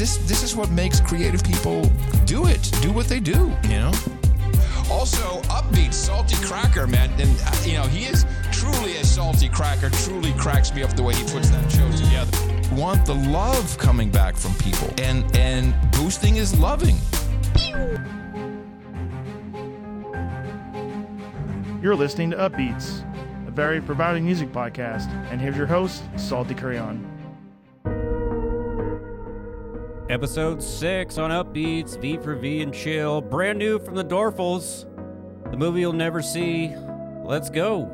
this 0.00 0.16
this 0.16 0.42
is 0.42 0.56
what 0.56 0.70
makes 0.70 0.98
creative 0.98 1.44
people 1.44 1.82
do 2.24 2.46
it, 2.46 2.62
do 2.80 2.90
what 2.90 3.06
they 3.06 3.20
do, 3.20 3.54
you 3.64 3.76
know. 3.76 3.92
Also, 4.90 5.42
upbeat, 5.42 5.92
salty 5.92 6.36
cracker, 6.36 6.86
man, 6.86 7.10
and 7.20 7.30
uh, 7.44 7.54
you 7.66 7.74
know 7.74 7.82
he 7.82 8.06
is 8.06 8.24
truly 8.50 8.96
a 8.96 9.04
salty 9.04 9.46
cracker. 9.46 9.90
Truly 9.90 10.32
cracks 10.38 10.74
me 10.74 10.82
up 10.82 10.96
the 10.96 11.02
way 11.02 11.14
he 11.14 11.22
puts 11.24 11.50
that 11.50 11.70
show 11.70 11.90
together. 12.02 12.74
Want 12.74 13.04
the 13.04 13.14
love 13.14 13.76
coming 13.76 14.10
back 14.10 14.36
from 14.36 14.54
people, 14.54 14.88
and 15.02 15.22
and 15.36 15.74
boosting 15.92 16.36
is 16.36 16.58
loving. 16.58 16.96
You're 21.82 21.94
listening 21.94 22.30
to 22.30 22.38
Upbeats, 22.38 23.04
a 23.46 23.50
very 23.50 23.82
providing 23.82 24.24
music 24.24 24.50
podcast, 24.50 25.10
and 25.30 25.42
here's 25.42 25.58
your 25.58 25.66
host, 25.66 26.02
Salty 26.16 26.54
Crayon. 26.54 27.09
Episode 30.10 30.60
6 30.60 31.18
on 31.18 31.30
Upbeats, 31.30 31.96
V 32.00 32.16
for 32.16 32.34
V 32.34 32.62
and 32.62 32.74
Chill. 32.74 33.20
Brand 33.20 33.60
new 33.60 33.78
from 33.78 33.94
the 33.94 34.02
Dorfels. 34.04 34.84
The 35.52 35.56
movie 35.56 35.82
you'll 35.82 35.92
never 35.92 36.20
see. 36.20 36.74
Let's 37.22 37.48
go. 37.48 37.86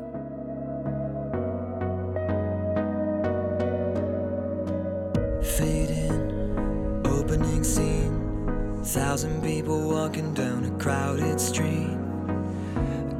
Fading, 5.57 7.03
opening 7.05 7.63
scene. 7.63 8.81
Thousand 8.83 9.43
people 9.43 9.87
walking 9.87 10.33
down 10.33 10.65
a 10.65 10.71
crowded 10.79 11.39
street. 11.39 11.99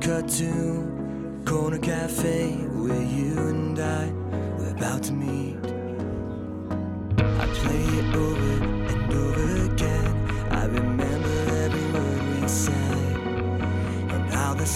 Cut 0.02 0.28
to 0.40 1.44
corner 1.46 1.78
cafe 1.78 2.50
where 2.74 3.04
you 3.04 3.38
and 3.38 3.78
I 3.78 4.08
were 4.58 4.72
about 4.72 5.04
to 5.04 5.14
meet. 5.14 5.56
I 7.20 7.46
play 7.46 7.84
it 8.00 8.16
over 8.16 8.77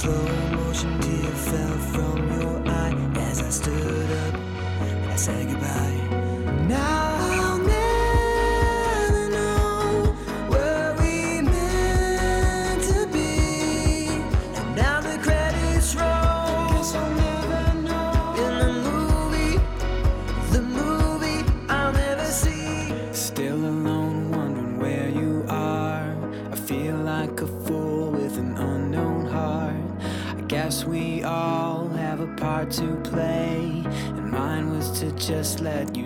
slow 0.02 0.26
motion 0.58 1.00
tear 1.00 1.32
fell 1.48 1.78
from 1.94 2.18
your 2.34 2.58
eye 2.68 2.96
as 3.30 3.40
I 3.40 3.50
stood 3.52 4.12
up 4.24 4.34
and 4.88 5.12
I 5.12 5.16
said 5.16 5.48
goodbye. 5.48 6.66
Now 6.68 7.01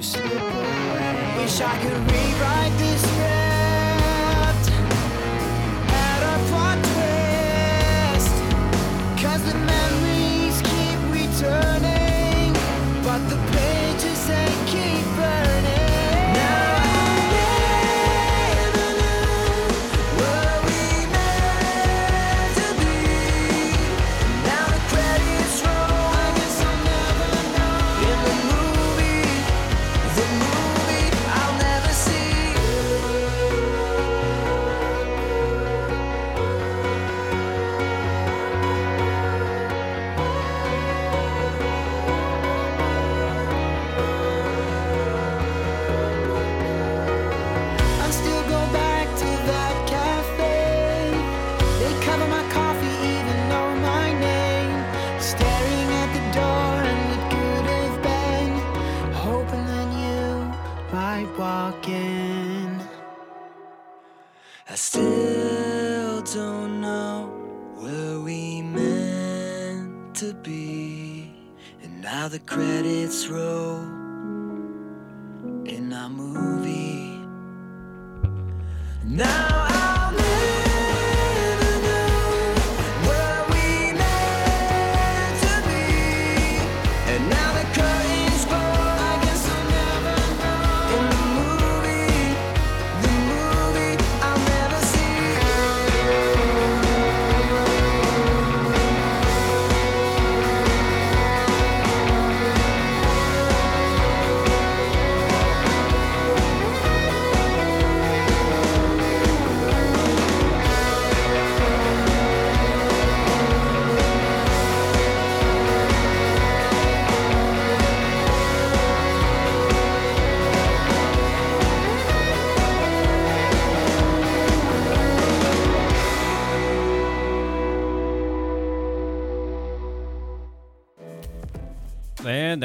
slip 0.06 0.26
away. 0.26 1.36
Wish 1.38 1.62
I 1.62 1.78
could 1.82 2.00
rewrite 2.12 2.35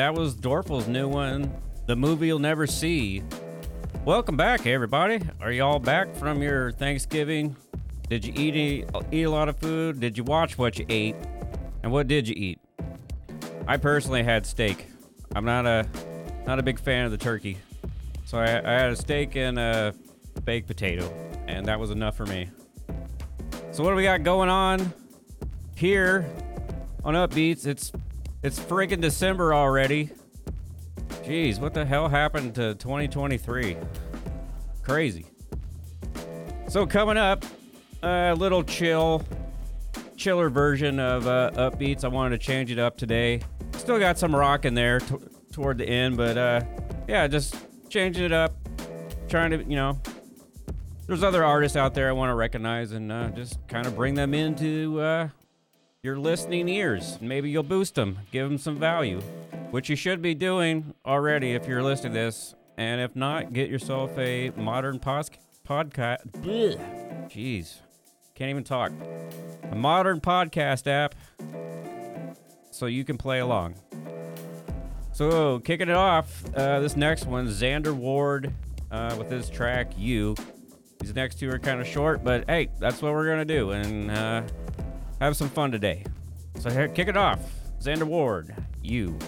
that 0.01 0.15
was 0.15 0.35
Dorfle's 0.35 0.89
new 0.89 1.07
one, 1.07 1.53
The 1.85 1.95
Movie 1.95 2.29
You'll 2.29 2.39
Never 2.39 2.67
See. 2.67 3.23
Welcome 4.07 4.35
back, 4.35 4.67
everybody. 4.67 5.21
Are 5.43 5.53
y'all 5.53 5.79
back 5.79 6.17
from 6.17 6.41
your 6.41 6.73
Thanksgiving? 6.73 7.55
Did 8.09 8.25
you 8.25 8.33
eat, 8.35 8.87
eat 9.13 9.23
a 9.25 9.31
lot 9.31 9.51
of 9.51 9.59
food? 9.59 10.01
Did 10.01 10.17
you 10.17 10.25
watch 10.25 10.57
what 10.57 10.79
you 10.79 10.87
ate? 10.89 11.17
And 11.83 11.93
what 11.93 12.09
did 12.09 12.27
you 12.27 12.35
eat? 12.35 12.59
I 13.69 13.77
personally 13.77 14.23
had 14.23 14.47
steak. 14.47 14.87
I'm 15.37 15.45
not 15.45 15.67
a 15.67 15.87
not 16.47 16.59
a 16.59 16.63
big 16.63 16.81
fan 16.81 17.05
of 17.05 17.11
the 17.11 17.19
turkey. 17.19 17.59
So 18.25 18.39
I, 18.39 18.45
I 18.45 18.73
had 18.73 18.93
a 18.93 18.97
steak 18.97 19.37
and 19.37 19.59
a 19.59 19.95
baked 20.47 20.67
potato, 20.67 21.13
and 21.47 21.67
that 21.67 21.79
was 21.79 21.91
enough 21.91 22.17
for 22.17 22.25
me. 22.25 22.49
So 23.73 23.85
what 23.85 23.91
do 23.91 23.97
we 23.97 24.05
got 24.05 24.23
going 24.23 24.49
on 24.49 24.95
here 25.77 26.25
on 27.05 27.13
Upbeats? 27.13 27.67
It's 27.67 27.93
it's 28.43 28.59
freaking 28.59 29.01
December 29.01 29.55
already. 29.55 30.11
Jeez, 31.25 31.61
what 31.61 31.75
the 31.75 31.85
hell 31.85 32.09
happened 32.09 32.55
to 32.55 32.75
2023? 32.75 33.77
Crazy. 34.83 35.27
So 36.69 36.87
coming 36.87 37.17
up, 37.17 37.45
a 38.03 38.35
little 38.35 38.63
chill, 38.63 39.23
chiller 40.17 40.49
version 40.49 40.99
of 40.99 41.27
uh, 41.27 41.51
Upbeats. 41.55 42.05
I 42.05 42.09
wanted 42.09 42.41
to 42.41 42.47
change 42.47 42.71
it 42.71 42.79
up 42.79 42.97
today. 42.97 43.41
Still 43.77 43.99
got 43.99 44.19
some 44.19 44.35
rock 44.35 44.65
in 44.65 44.75
there 44.75 45.01
t- 45.01 45.17
toward 45.53 45.79
the 45.79 45.87
end, 45.89 46.17
but 46.17 46.39
uh, 46.39 46.63
yeah, 47.09 47.27
just 47.27 47.57
changing 47.89 48.25
it 48.25 48.33
up. 48.33 48.55
Trying 49.29 49.51
to, 49.51 49.59
you 49.59 49.77
know, 49.77 50.01
there's 51.07 51.23
other 51.23 51.45
artists 51.45 51.77
out 51.77 51.95
there 51.95 52.09
I 52.09 52.13
want 52.13 52.31
to 52.31 52.35
recognize 52.35 52.93
and 52.93 53.13
uh, 53.13 53.29
just 53.29 53.59
kind 53.69 53.87
of 53.87 53.95
bring 53.95 54.15
them 54.15 54.33
into 54.33 55.01
uh, 55.01 55.29
your 56.03 56.19
listening 56.19 56.69
ears. 56.69 57.19
Maybe 57.21 57.51
you'll 57.51 57.63
boost 57.63 57.95
them, 57.95 58.21
give 58.31 58.49
them 58.49 58.57
some 58.59 58.79
value, 58.79 59.21
which 59.71 59.91
you 59.91 59.97
should 59.97 60.23
be 60.23 60.35
doing 60.35 60.95
already 61.05 61.53
if 61.53 61.67
you're 61.67 61.83
listening 61.83 62.15
to 62.15 62.19
this. 62.19 62.55
And 62.79 63.01
if 63.01 63.15
not, 63.15 63.53
get 63.53 63.69
yourself 63.69 64.17
a 64.19 64.51
modern 64.57 64.99
pos- 64.99 65.31
podcast. 65.69 66.27
Jeez, 67.29 67.81
can't 68.35 68.49
even 68.49 68.65
talk. 68.65 68.93
A 69.71 69.75
modern 69.77 70.21
podcast 70.21 70.87
app 70.87 71.15
so 72.71 72.87
you 72.87 73.05
can 73.05 73.19
play 73.19 73.41
along. 73.41 73.75
So, 75.13 75.59
kicking 75.59 75.91
it 75.91 75.97
off, 75.97 76.43
uh, 76.55 76.81
this 76.81 76.97
next 76.97 77.27
one, 77.27 77.47
Xander 77.47 77.93
Ward 77.93 78.55
uh, 78.91 79.15
with 79.19 79.31
his 79.31 79.51
track 79.51 79.93
You. 79.99 80.35
These 81.01 81.15
next 81.15 81.39
two 81.39 81.51
are 81.51 81.59
kind 81.59 81.79
of 81.79 81.87
short, 81.87 82.25
but 82.25 82.49
hey, 82.49 82.71
that's 82.79 83.03
what 83.03 83.13
we're 83.13 83.27
going 83.27 83.47
to 83.47 83.55
do 83.55 83.71
and 83.73 84.11
uh, 84.11 84.43
have 85.21 85.37
some 85.37 85.49
fun 85.49 85.71
today. 85.71 86.05
So, 86.59 86.71
here, 86.71 86.89
kick 86.89 87.09
it 87.09 87.17
off. 87.17 87.41
Xander 87.81 88.05
Ward, 88.05 88.55
You. 88.83 89.19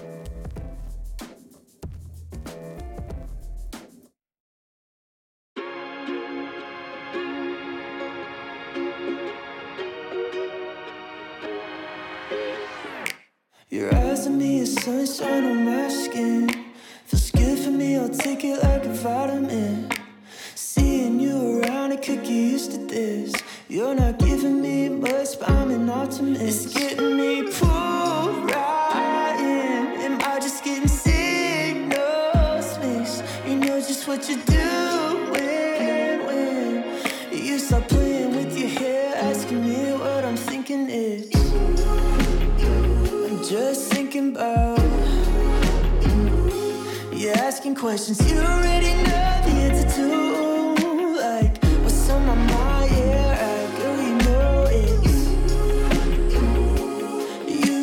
Questions 47.92 48.20
you 48.32 48.38
already 48.38 48.94
know 49.04 49.28
the 49.44 49.54
answer 49.66 49.88
to 49.96 50.06
Like, 51.26 51.54
what's 51.82 52.08
on 52.08 52.24
my 52.24 52.34
mind, 52.34 52.90
yeah, 52.90 53.48
I 53.48 53.76
girl, 53.76 53.98
you 54.06 54.14
know 54.24 54.54
it's 54.80 55.18
You. 57.66 57.82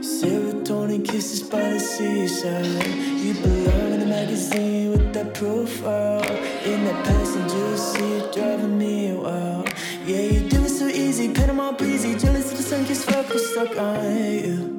Serotonin 0.00 1.02
kisses 1.04 1.42
by 1.42 1.68
the 1.74 1.78
seaside. 1.78 2.86
You 3.22 3.34
belong 3.42 3.92
in 3.92 4.00
the 4.00 4.06
magazine 4.06 4.92
with 4.92 5.12
that 5.12 5.34
profile. 5.34 6.24
In 6.64 6.84
that 6.86 7.04
passenger 7.04 7.76
seat 7.76 8.32
driving 8.32 8.78
me 8.78 9.12
wild. 9.12 9.68
Yeah, 10.06 10.22
you 10.32 10.48
do 10.48 10.64
it 10.64 10.70
so 10.70 10.86
easy, 10.86 11.34
Panama 11.34 11.72
breezy. 11.72 12.16
Jealous 12.16 12.50
of 12.50 12.56
the 12.56 12.62
sun 12.62 12.86
kissed 12.86 13.10
fuck 13.10 13.30
stuck 13.38 13.76
on 13.76 14.16
you 14.16 14.73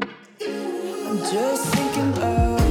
just 1.31 1.65
thinking 1.73 2.09
about 2.13 2.61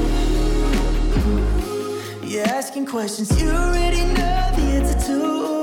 You're 2.22 2.46
asking 2.46 2.86
questions 2.86 3.40
you 3.40 3.48
already 3.50 4.04
know 4.14 4.50
the 4.56 4.62
answer 4.78 4.98
to 5.08 5.53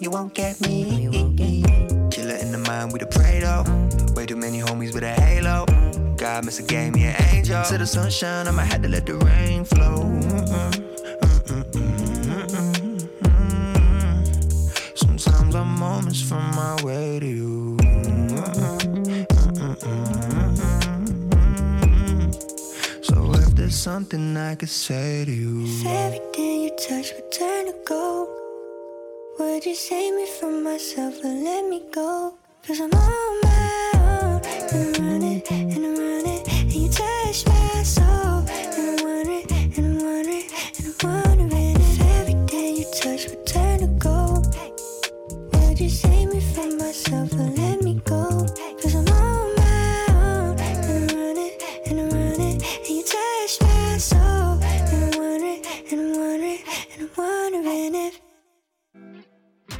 you 0.00 0.10
won't 0.10 0.34
get 0.34 0.60
me. 0.60 1.08
Killer 2.10 2.36
in 2.36 2.52
the 2.52 2.62
mind 2.66 2.92
with 2.92 3.02
a 3.02 3.06
Prado. 3.06 3.64
Way 4.14 4.26
too 4.26 4.36
many 4.36 4.60
homies 4.60 4.94
with 4.94 5.04
a 5.04 5.12
halo. 5.12 5.66
God 6.16 6.44
must 6.44 6.58
have 6.58 6.66
gave 6.68 6.94
me 6.94 7.04
an 7.04 7.16
angel. 7.32 7.62
To 7.64 7.78
the 7.78 7.86
sunshine, 7.86 8.48
I'ma 8.48 8.62
had 8.62 8.82
to 8.82 8.88
let 8.88 9.06
the 9.06 9.16
rain 9.16 9.64
flow. 9.64 10.20
Sometimes 14.94 15.54
I'm 15.54 15.78
moments 15.78 16.20
from 16.22 16.44
my 16.54 16.76
way 16.82 17.20
to 17.20 17.26
you. 17.26 17.76
So 23.02 23.32
if 23.34 23.54
there's 23.54 23.74
something 23.76 24.36
I 24.36 24.54
could 24.54 24.68
say 24.68 25.24
to 25.24 25.32
you, 25.32 25.64
If 25.66 25.86
everything 25.86 26.62
you 26.62 26.70
touch 26.88 27.12
would 27.14 27.30
turn 27.30 27.66
to 27.66 27.74
gold, 27.86 28.23
would 29.64 29.70
you 29.70 29.76
save 29.76 30.14
me 30.14 30.26
from 30.26 30.62
myself 30.62 31.24
and 31.24 31.42
let 31.42 31.66
me 31.66 31.80
go? 31.90 32.34
Cause 32.66 32.80
I'm 32.80 32.92
on 32.92 33.40
my 33.42 33.53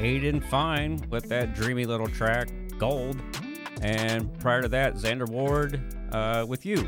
Aiden 0.04 0.44
Fine 0.44 1.00
with 1.08 1.30
that 1.30 1.54
dreamy 1.54 1.86
little 1.86 2.06
track, 2.06 2.50
Gold. 2.78 3.16
And 3.80 4.38
prior 4.38 4.60
to 4.60 4.68
that, 4.68 4.96
Xander 4.96 5.26
Ward 5.26 5.80
uh, 6.12 6.44
with 6.46 6.66
You. 6.66 6.86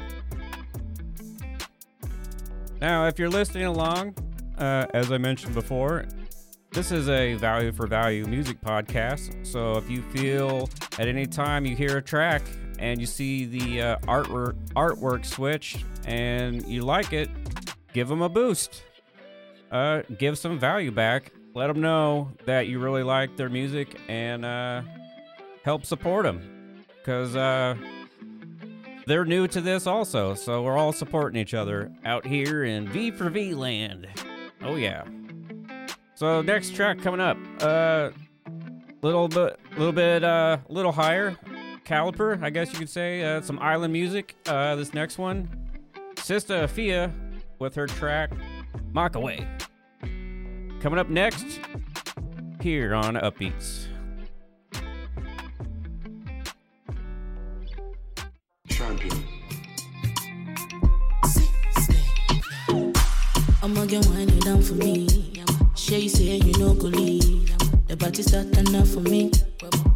Now, 2.79 3.07
if 3.07 3.19
you're 3.19 3.31
listening 3.31 3.65
along, 3.65 4.15
uh, 4.59 4.87
as 4.93 5.11
I 5.11 5.17
mentioned 5.17 5.55
before, 5.55 6.05
this 6.73 6.93
is 6.93 7.09
a 7.09 7.35
value 7.37 7.73
for 7.73 7.87
value 7.87 8.27
music 8.27 8.61
podcast. 8.61 9.47
So 9.47 9.79
if 9.79 9.89
you 9.89 10.03
feel 10.13 10.69
at 10.99 11.09
any 11.09 11.25
time 11.25 11.65
you 11.65 11.75
hear 11.75 11.97
a 11.97 12.03
track 12.03 12.43
and 12.79 13.01
you 13.01 13.07
see 13.07 13.47
the 13.47 13.81
uh, 13.81 13.97
artwork 14.01 14.57
artwork 14.75 15.25
switch 15.25 15.83
and 16.05 16.67
you 16.69 16.83
like 16.83 17.15
it, 17.15 17.31
give 17.95 18.09
them 18.09 18.21
a 18.21 18.29
boost. 18.29 18.83
Uh, 19.73 20.03
give 20.19 20.37
some 20.37 20.59
value 20.59 20.91
back. 20.91 21.33
Let 21.57 21.69
them 21.69 21.81
know 21.81 22.29
that 22.45 22.67
you 22.67 22.79
really 22.79 23.03
like 23.03 23.35
their 23.39 23.49
music 23.49 23.99
and 24.09 24.45
uh, 24.45 24.83
help 25.65 25.87
support 25.87 26.27
them. 26.27 26.85
Because 26.99 27.35
uh, 27.35 27.77
they're 29.07 29.25
new 29.25 29.49
to 29.49 29.63
this 29.63 29.87
also, 29.87 30.35
so 30.35 30.63
we're 30.63 30.77
all 30.77 30.93
supporting 30.93 31.41
each 31.41 31.55
other 31.55 31.91
out 32.05 32.27
here 32.27 32.65
in 32.65 32.87
V 32.89 33.11
for 33.11 33.31
V 33.31 33.55
land. 33.55 34.07
Oh 34.61 34.77
yeah. 34.77 35.05
So 36.15 36.43
next 36.43 36.75
track 36.75 37.01
coming 37.01 37.23
up, 37.23 37.39
uh, 37.63 38.11
little 39.01 39.27
bit, 39.27 39.59
little 39.79 39.93
bit, 39.93 40.25
uh, 40.25 40.59
little 40.69 40.93
higher 40.93 41.39
caliper, 41.87 42.39
I 42.43 42.51
guess 42.51 42.71
you 42.71 42.79
could 42.79 42.91
say. 42.91 43.25
Uh, 43.25 43.41
some 43.41 43.59
island 43.61 43.95
music. 43.95 44.37
Uh, 44.45 44.77
this 44.77 44.93
next 44.93 45.17
one, 45.17 45.49
Sista 46.17 46.65
Afia 46.65 47.11
with 47.59 47.75
her 47.77 47.87
track 47.87 48.31
Mockaway. 48.93 49.49
Coming 50.87 51.01
up 51.01 51.09
next 51.09 51.59
here 52.61 52.95
on 52.95 53.17
Upbeats. 53.17 53.87
Champion. 58.69 59.25
I'ma 63.65 63.85
get 63.87 64.07
winding 64.07 64.39
down 64.39 64.63
for 64.63 64.75
me. 64.75 65.43
Sure 65.75 65.99
you 65.99 66.09
say 66.09 66.37
you 66.37 66.57
know 66.61 66.73
go 66.75 66.87
leave. 66.87 67.51
The 67.89 67.97
party 67.97 68.23
start 68.23 68.53
turn 68.53 68.67
for 68.85 69.01
me. 69.01 69.33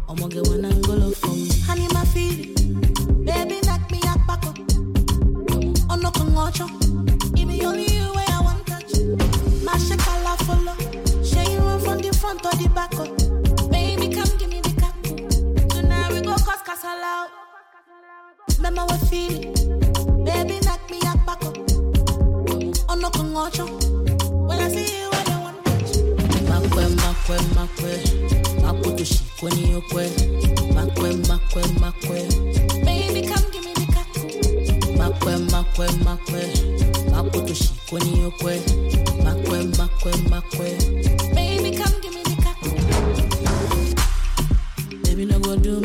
I'ma 0.09 0.27
get 0.27 0.45
one 0.45 0.65
angle 0.65 1.11
for 1.13 1.27
me. 1.27 1.47
Honey, 1.61 1.87
my 1.93 2.03
feeling. 2.03 2.53
Baby, 3.23 3.61
knock 3.63 3.89
me 3.89 4.01
up 4.09 4.27
back 4.27 4.45
up. 4.45 4.57
Oh 5.89 5.95
no, 5.95 6.11
come 6.11 6.35
from 12.41 12.59
the 12.59 12.61
front 12.61 12.61
or 12.61 12.61
the 12.61 12.69
back 12.69 12.93
up. 12.95 13.71
Baby, 13.71 14.13
come 14.13 14.37
give 14.37 14.49
me 14.49 14.61
the 14.61 14.73
cap. 14.79 14.95
Tonight 15.69 16.11
we 16.13 16.21
go 16.21 16.33
cause 16.33 16.63
casala. 16.63 17.27
Remember 18.57 18.93
feeling. 19.09 19.53
Baby, 20.23 20.59
knock 20.65 20.89
me 20.89 20.99
up 21.05 21.25
back 21.25 21.43
up. 21.45 21.57
Oh 22.89 22.95
no, 22.95 23.09
come 23.09 23.33
watch 23.33 23.59
When 23.59 24.59
I 24.59 24.69
see 24.69 25.01
you, 25.01 25.09
I 25.11 25.23
don't 25.23 25.41
want 25.43 25.65
touch. 25.65 25.97
Makwe, 26.49 26.85
makwe, 26.95 27.37
makwe. 27.55 27.91
Makutushi 28.61 29.23
kwenye 29.39 29.75
okwe. 29.75 30.09
Makwe, 30.75 31.13
makwe, 31.27 31.63
makwe. 31.79 32.21
Baby, 32.85 33.27
come 33.27 33.45
give 33.51 33.65
me 33.65 33.73
the 33.73 33.85
cat. 33.93 34.97
Makwe, 34.97 35.37
makwe, 35.51 35.87
makwe. 36.03 36.43
Makutushi 37.11 37.69
kwenye 37.89 38.25
okwe. 38.25 38.61
Makwe, 39.23 39.63
makwe, 39.77 40.11
makwe. 40.29 40.77
Baby, 41.33 41.77
come 41.77 42.00
do 45.57 45.80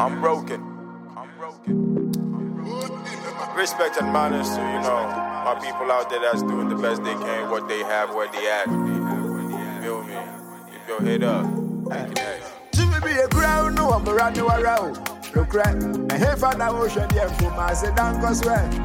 I'm 0.00 0.20
broken. 0.20 0.60
I'm 1.16 1.30
broken. 1.38 2.12
Respect 3.56 3.96
and 4.00 4.12
manners 4.12 4.48
to, 4.48 4.56
you 4.56 4.80
know, 4.82 5.06
my 5.44 5.56
people 5.62 5.90
out 5.92 6.10
there 6.10 6.20
that's 6.20 6.42
doing 6.42 6.68
the 6.68 6.74
best 6.74 7.04
they 7.04 7.12
can, 7.12 7.48
what 7.48 7.68
they 7.68 7.78
have, 7.78 8.12
where 8.12 8.26
they 8.32 8.50
at. 8.50 8.64
Feel 8.64 10.02
me? 10.02 10.16
Keep 10.72 10.88
your 10.88 11.00
head 11.00 11.22
up. 11.22 11.44
It 11.92 12.14
next. 12.16 12.52
Jimmy 12.72 12.98
be 13.04 13.12
a 13.20 13.28
crown, 13.28 13.76
no 13.76 13.86
one 13.86 14.08
around 14.08 14.36
you 14.36 14.48
around. 14.48 14.98
Look 15.34 15.54
right, 15.54 15.74
and 15.74 16.12
hey, 16.12 16.34
for 16.36 16.54
the 16.54 16.68
ocean, 16.70 17.08
yeah, 17.14 17.28
for 17.28 17.50
my 17.52 17.72
sedan, 17.72 18.20
cause 18.20 18.44
when. 18.44 18.82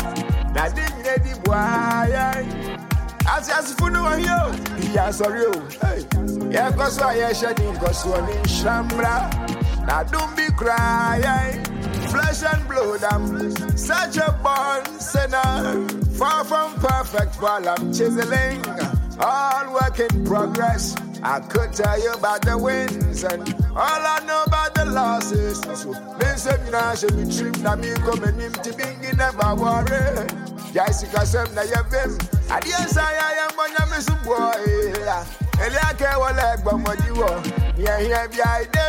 Now, 0.53 0.69
didn't 0.69 1.03
get 1.03 1.23
the 1.23 1.39
boy. 1.43 1.53
Eh. 1.55 2.77
As 3.27 3.49
as 3.49 3.73
for 3.73 3.89
no 3.89 4.03
one, 4.03 4.23
yo, 4.23 4.51
yo. 4.93 5.51
Hey, 5.81 6.05
yeah, 6.51 6.71
cause 6.71 6.99
why 6.99 7.17
you're 7.17 7.33
shedding, 7.33 7.75
cause 7.77 8.05
one 8.05 8.29
in 8.29 8.43
Shambra. 8.43 9.58
Now, 9.87 10.03
don't 10.03 10.35
be 10.35 10.47
crying. 10.51 11.63
Flesh 12.09 12.43
and 12.43 12.67
blood, 12.67 13.03
I'm 13.03 13.77
such 13.77 14.17
a 14.17 14.31
born 14.43 14.99
sinner. 14.99 15.87
Far 16.17 16.43
from 16.43 16.75
perfect, 16.75 17.41
while 17.41 17.67
I'm 17.67 17.93
chiseling. 17.93 18.63
All 19.19 19.73
work 19.73 19.99
in 19.99 20.25
progress. 20.25 20.95
I 21.21 21.41
could 21.41 21.73
tell 21.73 22.01
you 22.01 22.13
about 22.13 22.43
the 22.43 22.57
wins 22.57 23.23
and 23.25 23.41
all 23.75 24.01
I 24.15 24.23
know 24.25 24.43
about 24.47 24.73
the 24.73 24.85
losses. 24.85 25.59
So, 25.61 25.89
listen, 26.17 26.65
you 26.65 26.71
know, 26.71 26.95
should 26.95 27.17
be 27.17 27.25
trip. 27.35 27.57
Now, 27.57 27.75
me 27.75 27.93
coming 27.95 28.39
in 28.39 28.53
to 28.53 28.73
be 28.73 28.89
never 29.17 29.55
worry. 29.55 30.27
Yes, 30.73 31.03
because 31.03 31.35
I'm 31.35 31.53
not 31.53 31.67
your 31.67 31.83
vim. 31.83 32.17
I 32.49 32.61
I 32.61 33.47
am 33.47 33.59
of 33.59 33.89
Miss 33.89 34.09
Boy. 34.23 35.48
And 35.61 35.73
well 35.73 36.35
like 36.35 36.63
but 36.63 36.79
what 36.79 37.05
you 37.05 37.21
are. 37.21 37.43
Yeah, 37.77 37.99
yeah, 37.99 38.27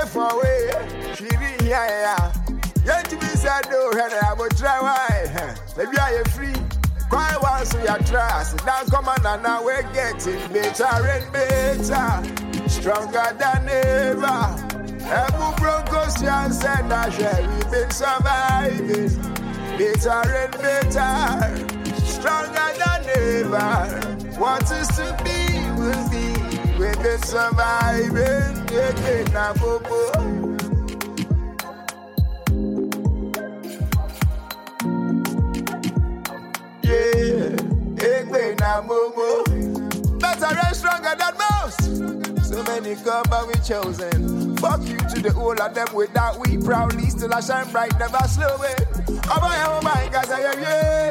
for 0.06 0.40
way. 0.40 0.70
She 1.16 1.24
didn't 1.24 1.62
hear 1.62 1.86
ya. 2.04 2.32
Yet 2.84 3.10
to 3.10 3.16
be 3.16 3.26
said, 3.26 3.68
no, 3.70 3.90
and 3.90 4.14
I 4.14 4.34
will 4.34 4.48
try 4.50 4.80
why. 4.80 5.56
Maybe 5.76 5.98
I 5.98 6.12
am 6.14 6.24
free. 6.26 6.54
Cry 7.08 7.36
once 7.42 7.74
we 7.74 7.88
are 7.88 7.98
trust. 7.98 8.64
Now 8.64 8.84
come 8.84 9.08
on 9.08 9.26
and 9.26 9.42
now 9.42 9.64
we're 9.64 9.82
getting 9.92 10.38
better 10.52 10.84
and 10.84 11.32
better. 11.32 12.68
Stronger 12.68 13.34
than 13.36 13.68
ever. 13.68 14.70
Ebu 15.10 15.56
Broncos, 15.56 16.14
Jan 16.20 16.52
said, 16.52 16.88
we've 17.48 17.70
been 17.72 17.90
surviving. 17.90 19.10
Better 19.76 20.22
and 20.42 20.52
better. 20.62 21.96
Stronger 22.06 22.70
than 22.78 23.02
ever. 23.18 24.38
What 24.38 24.70
is 24.70 24.86
to 24.88 25.16
be 25.24 25.80
will 25.80 26.10
be. 26.10 26.39
We've 26.90 27.02
been 27.04 27.22
surviving. 27.22 28.66
Yeah, 36.82 37.54
Egbe 37.96 38.58
na 38.58 38.82
momo. 38.82 39.44
Better 40.18 40.58
and 40.66 40.76
stronger 40.76 41.14
than 41.16 41.34
most. 41.38 42.44
So 42.44 42.62
many 42.64 42.96
come 42.96 43.22
but 43.30 43.46
we 43.46 43.54
chosen. 43.64 44.56
Fuck 44.56 44.82
you 44.88 44.96
to 44.96 45.22
the 45.22 45.32
whole 45.32 45.60
of 45.62 45.74
them 45.74 45.88
with 45.94 46.12
that 46.14 46.38
we 46.40 46.58
proudly 46.58 47.08
still 47.10 47.32
I 47.32 47.40
shine 47.40 47.70
bright, 47.70 47.96
never 48.00 48.18
slow 48.26 48.56
it. 48.62 48.84
Oh 49.30 49.38
my, 49.40 49.64
oh 49.68 49.80
my, 49.82 50.08
guys, 50.12 50.30
I 50.30 50.40
am 50.40 50.60
yeah. 50.60 51.10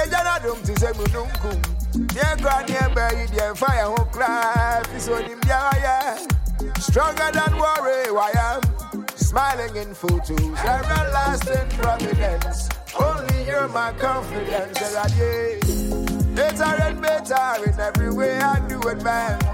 Eja 0.00 0.22
na 0.22 0.38
dum 0.38 0.62
ti 0.62 0.74
se 0.76 0.86
mununkum. 0.92 1.79
Yeah, 1.94 2.36
grand 2.36 2.70
yeah, 2.70 2.88
bury 2.94 3.26
the 3.26 3.54
fire 3.56 3.86
who 3.86 4.04
cry. 4.06 4.82
Fiso 4.86 5.26
nim 5.26 5.40
yeah, 5.46 5.70
yeah. 5.76 6.72
Stronger 6.78 7.30
than 7.32 7.58
worry, 7.58 8.12
why 8.12 8.30
I'm 8.34 9.06
smiling 9.16 9.74
in 9.76 9.94
photos. 9.94 10.40
Everlasting 10.40 11.68
providence. 11.78 12.68
Only 12.98 13.44
you're 13.46 13.68
my 13.68 13.92
confidence. 13.94 14.78
Yeah, 14.80 15.58
better 16.34 16.82
and 16.82 17.00
better 17.02 17.70
in 17.70 17.80
every 17.80 18.12
way 18.12 18.38
I 18.38 18.66
do 18.68 18.80
advance. 18.82 19.44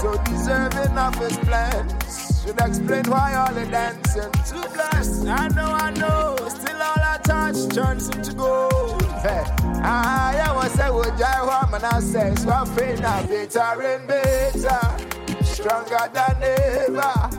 So 0.00 0.16
deserving 0.24 0.98
of 0.98 1.14
his 1.16 1.36
plans. 1.38 2.42
Should 2.44 2.60
explain 2.60 3.04
why 3.04 3.34
all 3.34 3.52
the 3.52 3.66
dancing 3.66 4.32
too 4.46 4.68
blessed. 4.74 5.26
I 5.26 5.48
know, 5.48 5.72
I 5.72 5.90
know. 5.90 6.36
Still 6.48 6.82
all 6.82 7.02
I 7.12 7.18
touch 7.22 7.74
turns 7.74 8.08
into 8.08 8.34
gold. 8.34 9.07
I 9.20 10.52
was 10.54 10.72
say, 10.72 10.90
would 10.90 11.20
I 11.20 11.44
want 11.44 11.72
man 11.72 11.84
I 11.84 11.98
I 11.98 12.64
feel 12.64 12.96
now 13.00 13.26
better 13.26 13.82
and 13.82 14.06
better. 14.06 15.44
Stronger 15.44 16.08
than 16.12 16.42
ever. 16.42 17.30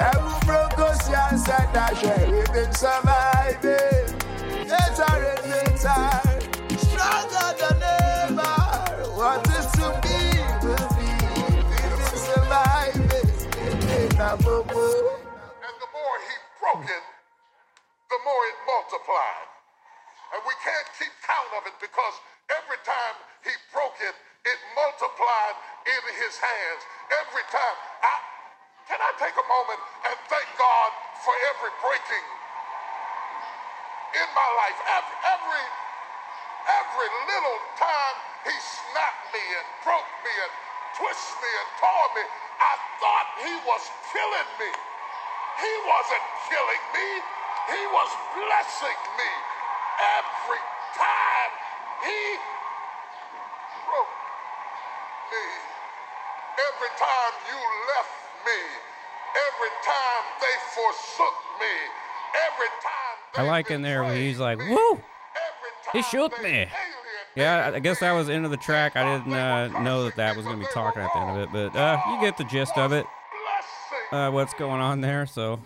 Every 0.00 0.38
broncos, 0.46 1.10
yeah, 1.10 1.36
said 1.36 1.68
that 1.74 1.96
share. 1.98 2.30
We've 2.30 2.52
been 2.52 2.72
surviving. 2.72 4.16
Better 4.68 5.12
and 5.28 5.42
better. 5.44 6.08
Stronger 6.78 7.48
than 7.60 7.82
ever. 7.82 8.56
What 9.12 9.44
is 9.48 9.68
to 9.72 9.88
be 10.00 10.40
will 10.64 10.88
be. 10.96 11.08
We've 11.68 11.92
been 11.98 12.16
surviving. 12.16 13.28
And 14.08 15.76
the 15.76 15.88
more 15.92 16.16
he 16.24 16.34
broke 16.58 16.88
it, 16.88 17.04
the 18.08 18.18
more 18.24 18.44
it 18.48 18.56
multiplied. 18.66 19.57
And 20.34 20.40
we 20.44 20.54
can't 20.64 20.88
keep 20.98 21.12
count 21.24 21.50
of 21.56 21.64
it 21.68 21.76
because 21.80 22.16
every 22.52 22.80
time 22.84 23.16
he 23.46 23.54
broke 23.72 23.96
it, 24.02 24.16
it 24.44 24.58
multiplied 24.76 25.56
in 25.88 26.02
his 26.20 26.36
hands. 26.40 26.82
Every 27.24 27.44
time. 27.52 27.76
I, 28.04 28.14
can 28.90 29.00
I 29.00 29.12
take 29.20 29.36
a 29.36 29.46
moment 29.48 29.80
and 30.10 30.16
thank 30.28 30.48
God 30.60 30.90
for 31.24 31.34
every 31.54 31.72
breaking 31.80 32.26
in 34.18 34.28
my 34.36 34.50
life? 34.62 34.78
Every, 34.96 35.16
every, 35.34 35.66
every 36.68 37.10
little 37.30 37.60
time 37.80 38.16
he 38.48 38.54
snapped 38.56 39.26
me 39.34 39.44
and 39.58 39.66
broke 39.84 40.10
me 40.26 40.34
and 40.34 40.52
twisted 40.98 41.38
me 41.42 41.52
and 41.62 41.70
tore 41.80 42.10
me, 42.18 42.24
I 42.60 42.74
thought 43.00 43.28
he 43.44 43.54
was 43.68 43.84
killing 44.12 44.50
me. 44.60 44.70
He 45.60 45.74
wasn't 45.86 46.26
killing 46.50 46.84
me. 46.96 47.08
He 47.72 47.82
was 47.92 48.10
blessing 48.34 49.00
me. 49.20 49.30
Every 49.98 50.62
time 50.94 51.50
he 52.06 52.20
broke 53.82 54.14
me, 55.32 55.46
every 56.54 56.92
time 56.98 57.32
you 57.50 57.58
left 57.90 58.14
me, 58.46 58.60
every 59.34 59.72
time 59.82 60.24
they 60.40 60.56
forsook 60.74 61.36
me, 61.58 61.74
every 62.46 62.70
time 62.82 63.16
I 63.34 63.42
like 63.42 63.70
in 63.70 63.82
there 63.82 64.04
when 64.04 64.16
he's 64.16 64.38
like, 64.38 64.58
"Woo!" 64.58 65.02
He 65.92 66.02
shook 66.02 66.40
me. 66.42 66.68
Yeah, 67.34 67.72
I 67.74 67.78
guess 67.80 68.00
that 68.00 68.12
was 68.12 68.28
the 68.28 68.34
end 68.34 68.44
of 68.44 68.50
the 68.50 68.56
track. 68.56 68.96
I 68.96 69.18
didn't 69.18 69.32
uh, 69.32 69.80
know 69.80 70.04
that 70.04 70.16
that 70.16 70.36
was 70.36 70.44
going 70.44 70.58
to 70.58 70.64
be 70.64 70.70
talking 70.72 71.02
at 71.02 71.12
the 71.12 71.20
end 71.20 71.30
of 71.30 71.36
it, 71.42 71.48
but 71.52 71.76
uh, 71.78 72.00
you 72.10 72.20
get 72.20 72.36
the 72.36 72.44
gist 72.44 72.76
of 72.76 72.92
it. 72.92 73.06
Uh, 74.12 74.30
what's 74.30 74.54
going 74.54 74.80
on 74.80 75.00
there? 75.00 75.26
So 75.26 75.60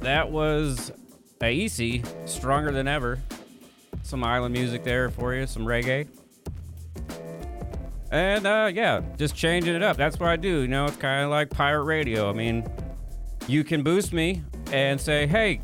that 0.00 0.30
was 0.30 0.90
Aisi, 1.40 2.04
stronger 2.28 2.72
than 2.72 2.88
ever. 2.88 3.18
Some 4.02 4.24
island 4.24 4.52
music 4.54 4.84
there 4.84 5.10
for 5.10 5.34
you, 5.34 5.46
some 5.46 5.64
reggae. 5.64 6.06
And 8.10 8.46
uh, 8.46 8.70
yeah, 8.72 9.02
just 9.16 9.34
changing 9.34 9.74
it 9.74 9.82
up. 9.82 9.96
That's 9.96 10.18
what 10.18 10.28
I 10.28 10.36
do. 10.36 10.60
You 10.60 10.68
know, 10.68 10.86
it's 10.86 10.96
kind 10.96 11.24
of 11.24 11.30
like 11.30 11.50
pirate 11.50 11.84
radio. 11.84 12.30
I 12.30 12.32
mean, 12.32 12.66
you 13.48 13.64
can 13.64 13.82
boost 13.82 14.12
me 14.12 14.42
and 14.72 15.00
say, 15.00 15.26
"Hey, 15.26 15.60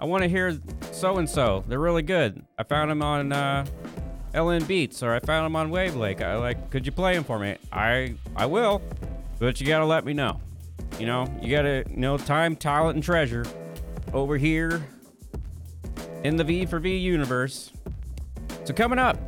I 0.00 0.06
want 0.06 0.22
to 0.22 0.28
hear 0.28 0.58
so 0.92 1.18
and 1.18 1.28
so. 1.28 1.64
They're 1.68 1.78
really 1.78 2.02
good. 2.02 2.42
I 2.56 2.62
found 2.62 2.90
them 2.90 3.02
on 3.02 3.32
uh, 3.32 3.66
LN 4.34 4.66
Beats, 4.66 5.02
or 5.02 5.14
I 5.14 5.20
found 5.20 5.44
them 5.44 5.56
on 5.56 5.70
Wavlake. 5.70 6.22
I 6.22 6.36
like. 6.36 6.70
Could 6.70 6.86
you 6.86 6.92
play 6.92 7.14
them 7.14 7.24
for 7.24 7.38
me? 7.38 7.56
I 7.70 8.14
I 8.34 8.46
will, 8.46 8.80
but 9.38 9.60
you 9.60 9.66
gotta 9.66 9.86
let 9.86 10.06
me 10.06 10.14
know. 10.14 10.40
You 10.98 11.06
know, 11.06 11.26
you 11.42 11.54
gotta 11.54 11.84
you 11.90 11.98
know 11.98 12.16
time, 12.16 12.56
talent, 12.56 12.94
and 12.96 13.04
treasure 13.04 13.44
over 14.12 14.36
here 14.36 14.86
in 16.24 16.36
the 16.36 16.44
V 16.44 16.66
for 16.66 16.78
V 16.78 16.96
universe. 16.96 17.72
So 18.64 18.74
coming 18.74 18.98
up, 18.98 19.18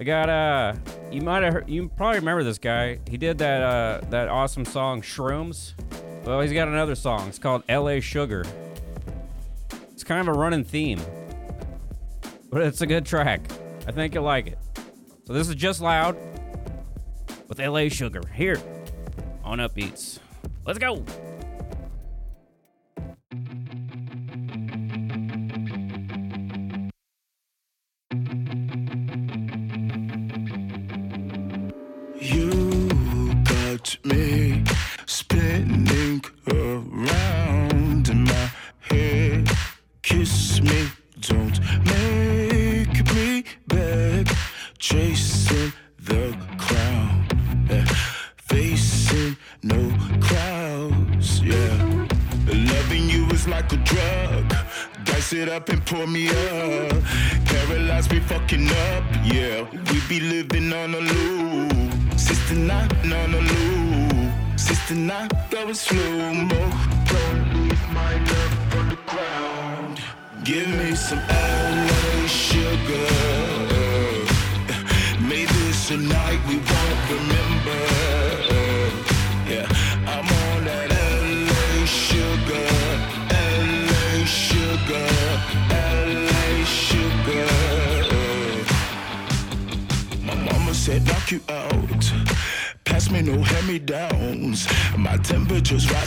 I 0.00 0.04
got 0.04 0.28
uh, 0.28 0.74
you 1.10 1.20
might 1.20 1.42
have 1.42 1.68
you 1.68 1.88
probably 1.96 2.18
remember 2.18 2.44
this 2.44 2.58
guy. 2.58 2.98
He 3.08 3.16
did 3.16 3.38
that 3.38 3.62
uh 3.62 4.00
that 4.10 4.28
awesome 4.28 4.64
song 4.64 5.02
Shrooms. 5.02 5.74
Well, 6.24 6.40
he's 6.40 6.52
got 6.52 6.68
another 6.68 6.94
song. 6.94 7.28
It's 7.28 7.38
called 7.38 7.62
L.A. 7.68 8.00
Sugar. 8.00 8.44
It's 9.92 10.04
kind 10.04 10.20
of 10.26 10.34
a 10.34 10.38
running 10.38 10.64
theme, 10.64 11.00
but 12.50 12.62
it's 12.62 12.80
a 12.80 12.86
good 12.86 13.06
track. 13.06 13.40
I 13.86 13.92
think 13.92 14.14
you'll 14.14 14.24
like 14.24 14.46
it. 14.46 14.58
So 15.24 15.32
this 15.32 15.48
is 15.48 15.54
just 15.54 15.80
loud 15.80 16.16
with 17.48 17.58
LA 17.58 17.88
Sugar 17.88 18.22
here 18.34 18.60
on 19.44 19.58
Upbeats. 19.58 20.18
Let's 20.64 20.78
go. 20.78 21.04
Not 65.72 65.88
going 65.88 66.01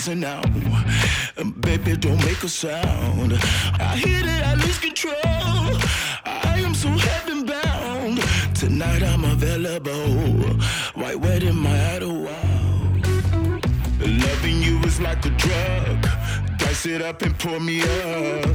rising 0.05 0.19
now. 0.19 0.41
Baby, 1.61 1.97
don't 1.97 2.23
make 2.25 2.43
a 2.43 2.49
sound. 2.49 3.33
I 3.79 3.95
hear 3.95 4.21
that 4.23 4.43
I 4.45 4.53
lose 4.55 4.79
control. 4.79 5.13
I 6.25 6.61
am 6.65 6.73
so 6.73 6.89
heaven 6.89 7.45
bound. 7.45 8.19
Tonight 8.55 9.03
I'm 9.03 9.23
available. 9.23 10.09
White 10.95 11.19
wedding 11.19 11.55
my 11.55 11.95
idol. 11.95 12.27
Loving 13.99 14.61
you 14.61 14.79
is 14.83 14.99
like 14.99 15.25
a 15.25 15.29
drug. 15.29 16.07
Dice 16.57 16.85
it 16.85 17.01
up 17.01 17.21
and 17.21 17.37
pour 17.39 17.59
me 17.59 17.81
up. 17.81 18.45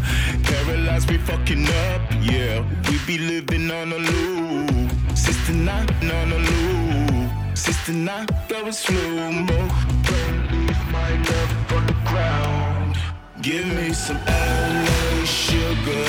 Paralyzed 0.43 1.11
me 1.11 1.19
fucking 1.19 1.67
up. 1.67 2.03
Yeah, 2.21 2.65
we 2.89 2.99
be 3.07 3.19
living 3.19 3.71
on 3.71 3.93
a 3.93 3.99
loop. 3.99 4.91
Sister 5.17 5.53
not 5.53 5.91
on 6.03 6.33
a 6.33 6.39
loop. 6.39 7.57
Sister 7.57 7.93
not 7.93 8.49
going 8.49 8.73
slow 8.73 9.33
mo. 9.33 10.00
Don't 11.11 11.29
leave 11.29 11.73
on 11.73 11.87
the 11.87 11.93
ground. 12.09 12.97
Give 13.43 13.67
me 13.67 13.93
some 13.93 14.19
LA 14.27 15.25
sugar. 15.25 16.07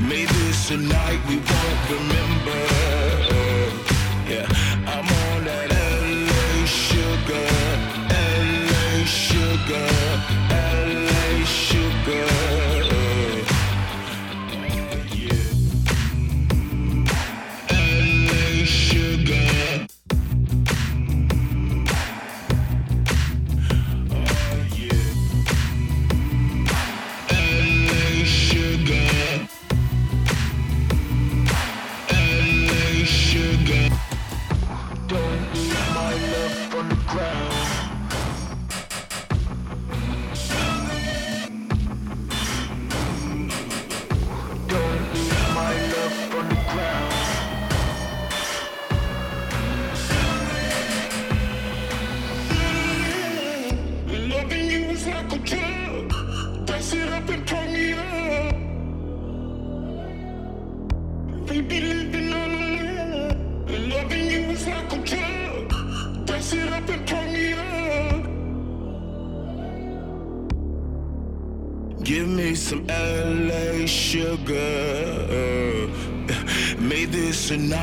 Maybe 0.00 0.38
it's 0.50 0.70
a 0.70 0.76
night 0.76 1.20
we 1.28 1.36
won't 1.36 1.80
remember. 1.96 2.60
Yeah, 4.28 4.46
I'm 4.86 5.08
on 5.24 5.44
that 5.44 5.70
LA 5.70 6.66
sugar. 6.66 7.48
LA 8.10 9.04
sugar. 9.04 10.01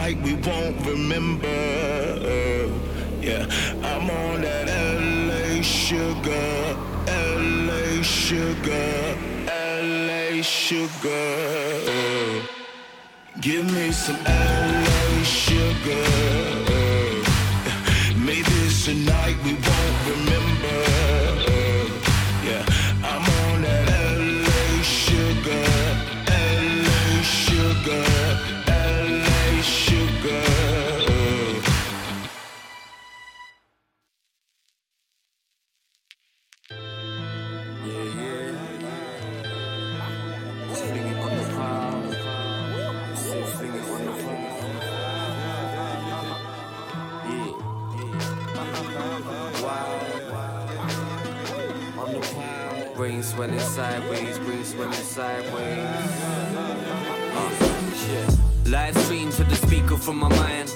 Night 0.10 0.24
we 0.24 0.34
won't 0.36 0.86
remember. 0.86 1.48
Yeah, 3.22 3.45
I'm 3.84 4.10
on 4.10 4.41
that 4.41 4.67
LA 4.67 5.62
sugar. 5.62 6.78
LA 7.08 8.02
sugar. 8.02 9.15
LA 9.48 10.41
sugar. 10.41 11.22
Give 13.41 13.65
me 13.72 13.91
some 13.91 14.17
LA 14.24 14.68
Swelling 53.29 53.59
sideways, 53.59 54.39
brain 54.39 54.65
swelling 54.65 54.93
sideways. 54.93 55.77
Uh. 56.55 56.79
Live 58.65 58.97
stream 58.97 59.31
to 59.33 59.43
the 59.43 59.55
speaker 59.55 59.97
from 59.97 60.17
my 60.17 60.29
mind. 60.29 60.75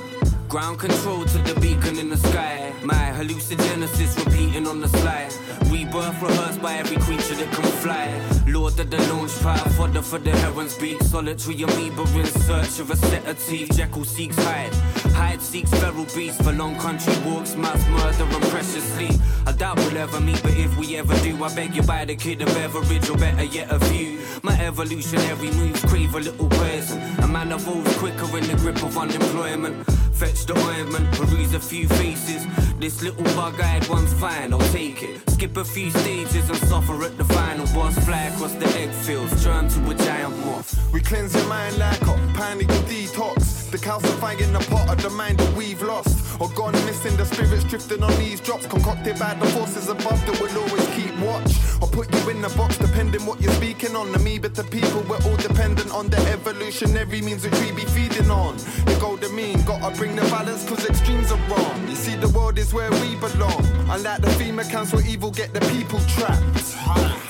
Ground 0.50 0.78
control 0.78 1.26
to 1.26 1.38
the 1.40 1.60
beacon 1.60 1.98
in 1.98 2.10
the 2.10 2.18
sky. 2.18 2.72
My 2.84 3.12
hallucinogenesis 3.18 4.24
repeating 4.24 4.68
on 4.68 4.82
the 4.82 4.88
slide. 4.88 5.34
Rebirth 5.72 6.22
rehearsed 6.22 6.62
by 6.62 6.76
every 6.76 6.98
creature 6.98 7.34
that 7.34 7.52
can 7.52 7.72
fly. 7.82 8.08
Lord 8.48 8.80
of 8.80 8.92
the 8.92 8.98
launch 9.12 9.34
pad, 9.42 9.72
fodder 9.72 10.04
for 10.04 10.20
the 10.20 10.30
heron's 10.30 10.78
beak. 10.78 11.02
Solitary 11.02 11.64
amoeba 11.64 12.04
in 12.20 12.26
search 12.28 12.80
of 12.80 12.92
a 12.92 12.96
set 12.96 13.28
of 13.28 13.44
teeth. 13.44 13.76
Jekyll 13.76 14.06
seeks 14.06 14.38
hide. 14.46 14.76
Hyde 15.16 15.42
seeks 15.42 15.72
feral 15.72 16.06
beasts 16.16 16.40
for 16.44 16.52
long 16.52 16.76
country 16.78 17.16
walks, 17.26 17.56
mass 17.56 17.82
murder 17.90 18.32
and 18.32 18.44
precious 18.52 18.84
sleep. 18.94 19.20
Doubt 19.58 19.78
we'll 19.78 19.98
ever 19.98 20.20
meet, 20.20 20.42
but 20.42 20.58
if 20.58 20.78
we 20.78 20.98
ever 20.98 21.16
do, 21.20 21.42
I 21.44 21.54
beg 21.56 21.76
you 21.76 21.84
buy 21.84 22.06
the 22.06 22.16
kid 22.16 22.42
a 22.42 22.46
beverage 22.46 23.10
or 23.10 23.18
better 23.18 23.44
yet 23.44 23.72
a 23.72 23.78
view. 23.78 24.20
My 24.42 24.60
evolutionary 24.60 25.52
moves 25.52 25.82
crave 25.86 26.16
a 26.16 26.20
little 26.20 26.50
poison. 26.50 27.02
A 27.24 27.28
man 27.28 27.52
evolves 27.52 27.96
quicker 27.98 28.26
in 28.38 28.46
the 28.48 28.56
grip 28.58 28.84
of 28.84 28.98
unemployment. 28.98 29.86
Fetch 30.14 30.46
the 30.46 30.58
ointment, 30.58 31.12
peruse 31.14 31.54
a 31.54 31.60
few 31.60 31.88
faces. 31.88 32.46
This 32.80 33.02
little 33.02 33.24
bug-eyed 33.36 33.88
one's 33.88 34.14
fine, 34.14 34.54
I'll 34.54 34.60
take 34.72 35.02
it. 35.04 35.30
Skip 35.30 35.56
a 35.58 35.64
few 35.64 35.92
stages 35.92 36.50
and 36.50 36.58
suffer 36.70 37.02
at 37.04 37.18
the 37.18 37.26
final 37.26 37.66
boss. 37.68 37.98
Fly 38.06 38.24
across 38.24 38.54
the 38.54 38.68
egg 38.80 38.90
fields, 38.90 39.44
turn 39.44 39.70
to 39.70 39.90
a 39.92 39.96
giant 39.96 40.38
moth. 40.46 40.92
We 40.92 41.00
cleanse 41.00 41.36
your 41.36 41.48
mind 41.48 41.78
like 41.78 42.02
a 42.02 42.16
panical 42.36 42.82
detox. 42.90 43.53
The 43.74 43.80
calcifying 43.80 44.54
the 44.54 44.60
pot 44.70 44.88
of 44.88 45.02
the 45.02 45.10
mind 45.10 45.40
that 45.40 45.52
we've 45.58 45.82
lost. 45.82 46.40
Or 46.40 46.48
gone 46.50 46.74
missing, 46.86 47.18
the 47.18 47.26
spirits 47.26 47.64
drifting 47.64 48.04
on 48.04 48.16
these 48.20 48.40
drops. 48.40 48.68
Concocted 48.68 49.18
by 49.18 49.34
the 49.34 49.48
forces 49.48 49.90
above 49.90 50.24
that 50.28 50.40
will 50.40 50.56
always 50.62 50.86
keep 50.90 51.10
watch. 51.18 51.58
Or 51.82 51.88
put 51.88 52.06
you 52.14 52.30
in 52.30 52.40
the 52.40 52.50
box 52.50 52.78
depending 52.78 53.26
what 53.26 53.42
you're 53.42 53.52
speaking 53.54 53.96
on. 53.96 54.12
But 54.14 54.54
the 54.54 54.64
people, 54.66 55.02
we're 55.10 55.18
all 55.26 55.38
dependent 55.38 55.92
on 55.92 56.08
the 56.08 56.20
evolutionary 56.30 57.22
means 57.22 57.46
which 57.46 57.60
we 57.62 57.72
be 57.72 57.82
feeding 57.86 58.30
on. 58.30 58.58
The 58.86 58.96
golden 59.02 59.36
mean, 59.36 59.60
gotta 59.64 59.90
bring 59.98 60.16
the 60.16 60.22
balance 60.30 60.70
cause 60.70 60.86
extremes 60.86 61.32
are 61.32 61.42
wrong. 61.50 61.88
You 61.90 61.96
see, 61.96 62.16
the 62.16 62.30
world 62.30 62.60
is 62.60 62.76
where 62.76 62.92
we 62.92 63.16
belong. 63.16 63.66
Unlike 63.90 64.22
the 64.22 64.30
FEMA 64.38 64.94
where 64.94 65.08
evil 65.08 65.32
get 65.32 65.52
the 65.52 65.62
people 65.74 65.98
trapped. 66.14 66.78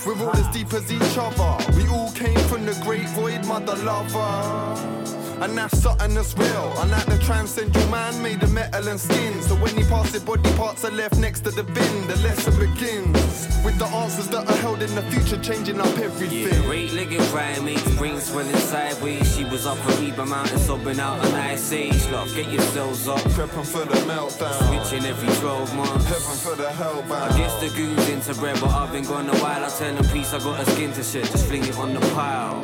We're 0.05 0.19
all 0.19 0.35
as 0.35 0.53
deep 0.53 0.73
as 0.73 0.91
each 0.91 1.17
other. 1.17 1.55
We 1.77 1.87
all 1.87 2.11
came 2.11 2.39
from 2.49 2.65
the 2.65 2.77
great 2.83 3.07
void, 3.15 3.45
mother 3.45 3.77
lover. 3.77 5.02
And 5.43 5.57
that's 5.57 5.77
something 5.79 6.13
that's 6.13 6.37
real. 6.37 6.73
Unlike 6.77 7.05
the 7.07 7.17
transcendental 7.17 7.89
man 7.89 8.21
made 8.23 8.41
of 8.43 8.53
metal 8.53 8.87
and 8.87 8.97
skin. 8.97 9.41
So 9.41 9.55
when 9.55 9.75
he 9.75 9.83
passes, 9.83 10.23
body 10.23 10.49
parts 10.53 10.85
are 10.85 10.91
left 10.91 11.17
next 11.17 11.41
to 11.41 11.51
the 11.51 11.63
bin. 11.63 12.07
The 12.07 12.15
lesson 12.23 12.57
begins 12.57 13.49
with 13.65 13.77
the 13.77 13.85
answers 13.87 14.29
that 14.29 14.49
are 14.49 14.57
held 14.57 14.81
in 14.81 14.95
the 14.95 15.01
future, 15.01 15.37
changing 15.43 15.81
up 15.81 15.97
everything. 15.97 16.63
Yeah, 16.63 16.71
eight-legged 16.71 17.19
primates, 17.23 17.95
brain 17.97 18.21
swelling 18.21 18.55
sideways. 18.55 19.35
She 19.35 19.43
was 19.43 19.65
up 19.65 19.77
a 19.85 19.91
Reba 20.01 20.25
Mountain, 20.25 20.59
sobbing 20.59 21.01
out 21.01 21.19
an 21.25 21.35
ice 21.35 21.73
age. 21.73 22.07
Love, 22.09 22.33
get 22.33 22.49
yourselves 22.49 23.09
up. 23.09 23.19
Prepping 23.35 23.65
for 23.65 23.83
the 23.83 23.99
meltdown. 24.07 24.53
Switching 24.69 25.05
every 25.05 25.27
12 25.41 25.75
months. 25.75 26.05
Heaven 26.05 26.37
for 26.37 26.55
the 26.55 26.69
hellbound. 26.69 27.31
I 27.31 27.37
guess 27.37 27.53
the 27.59 27.67
goons 27.75 28.07
into 28.07 28.33
bread, 28.39 28.61
but 28.61 28.69
I've 28.69 28.93
been 28.93 29.03
gone 29.03 29.29
a 29.29 29.35
while. 29.39 29.65
I 29.65 29.67
tell 29.67 29.93
them, 29.93 30.05
peace, 30.13 30.33
I 30.33 30.39
got 30.39 30.65
a 30.65 30.71
skin 30.71 30.93
to 30.93 31.03
shed. 31.03 31.25
Just 31.25 31.47
fling 31.47 31.65
it 31.65 31.77
on 31.77 31.93
the 31.93 31.99
pile. 32.15 32.63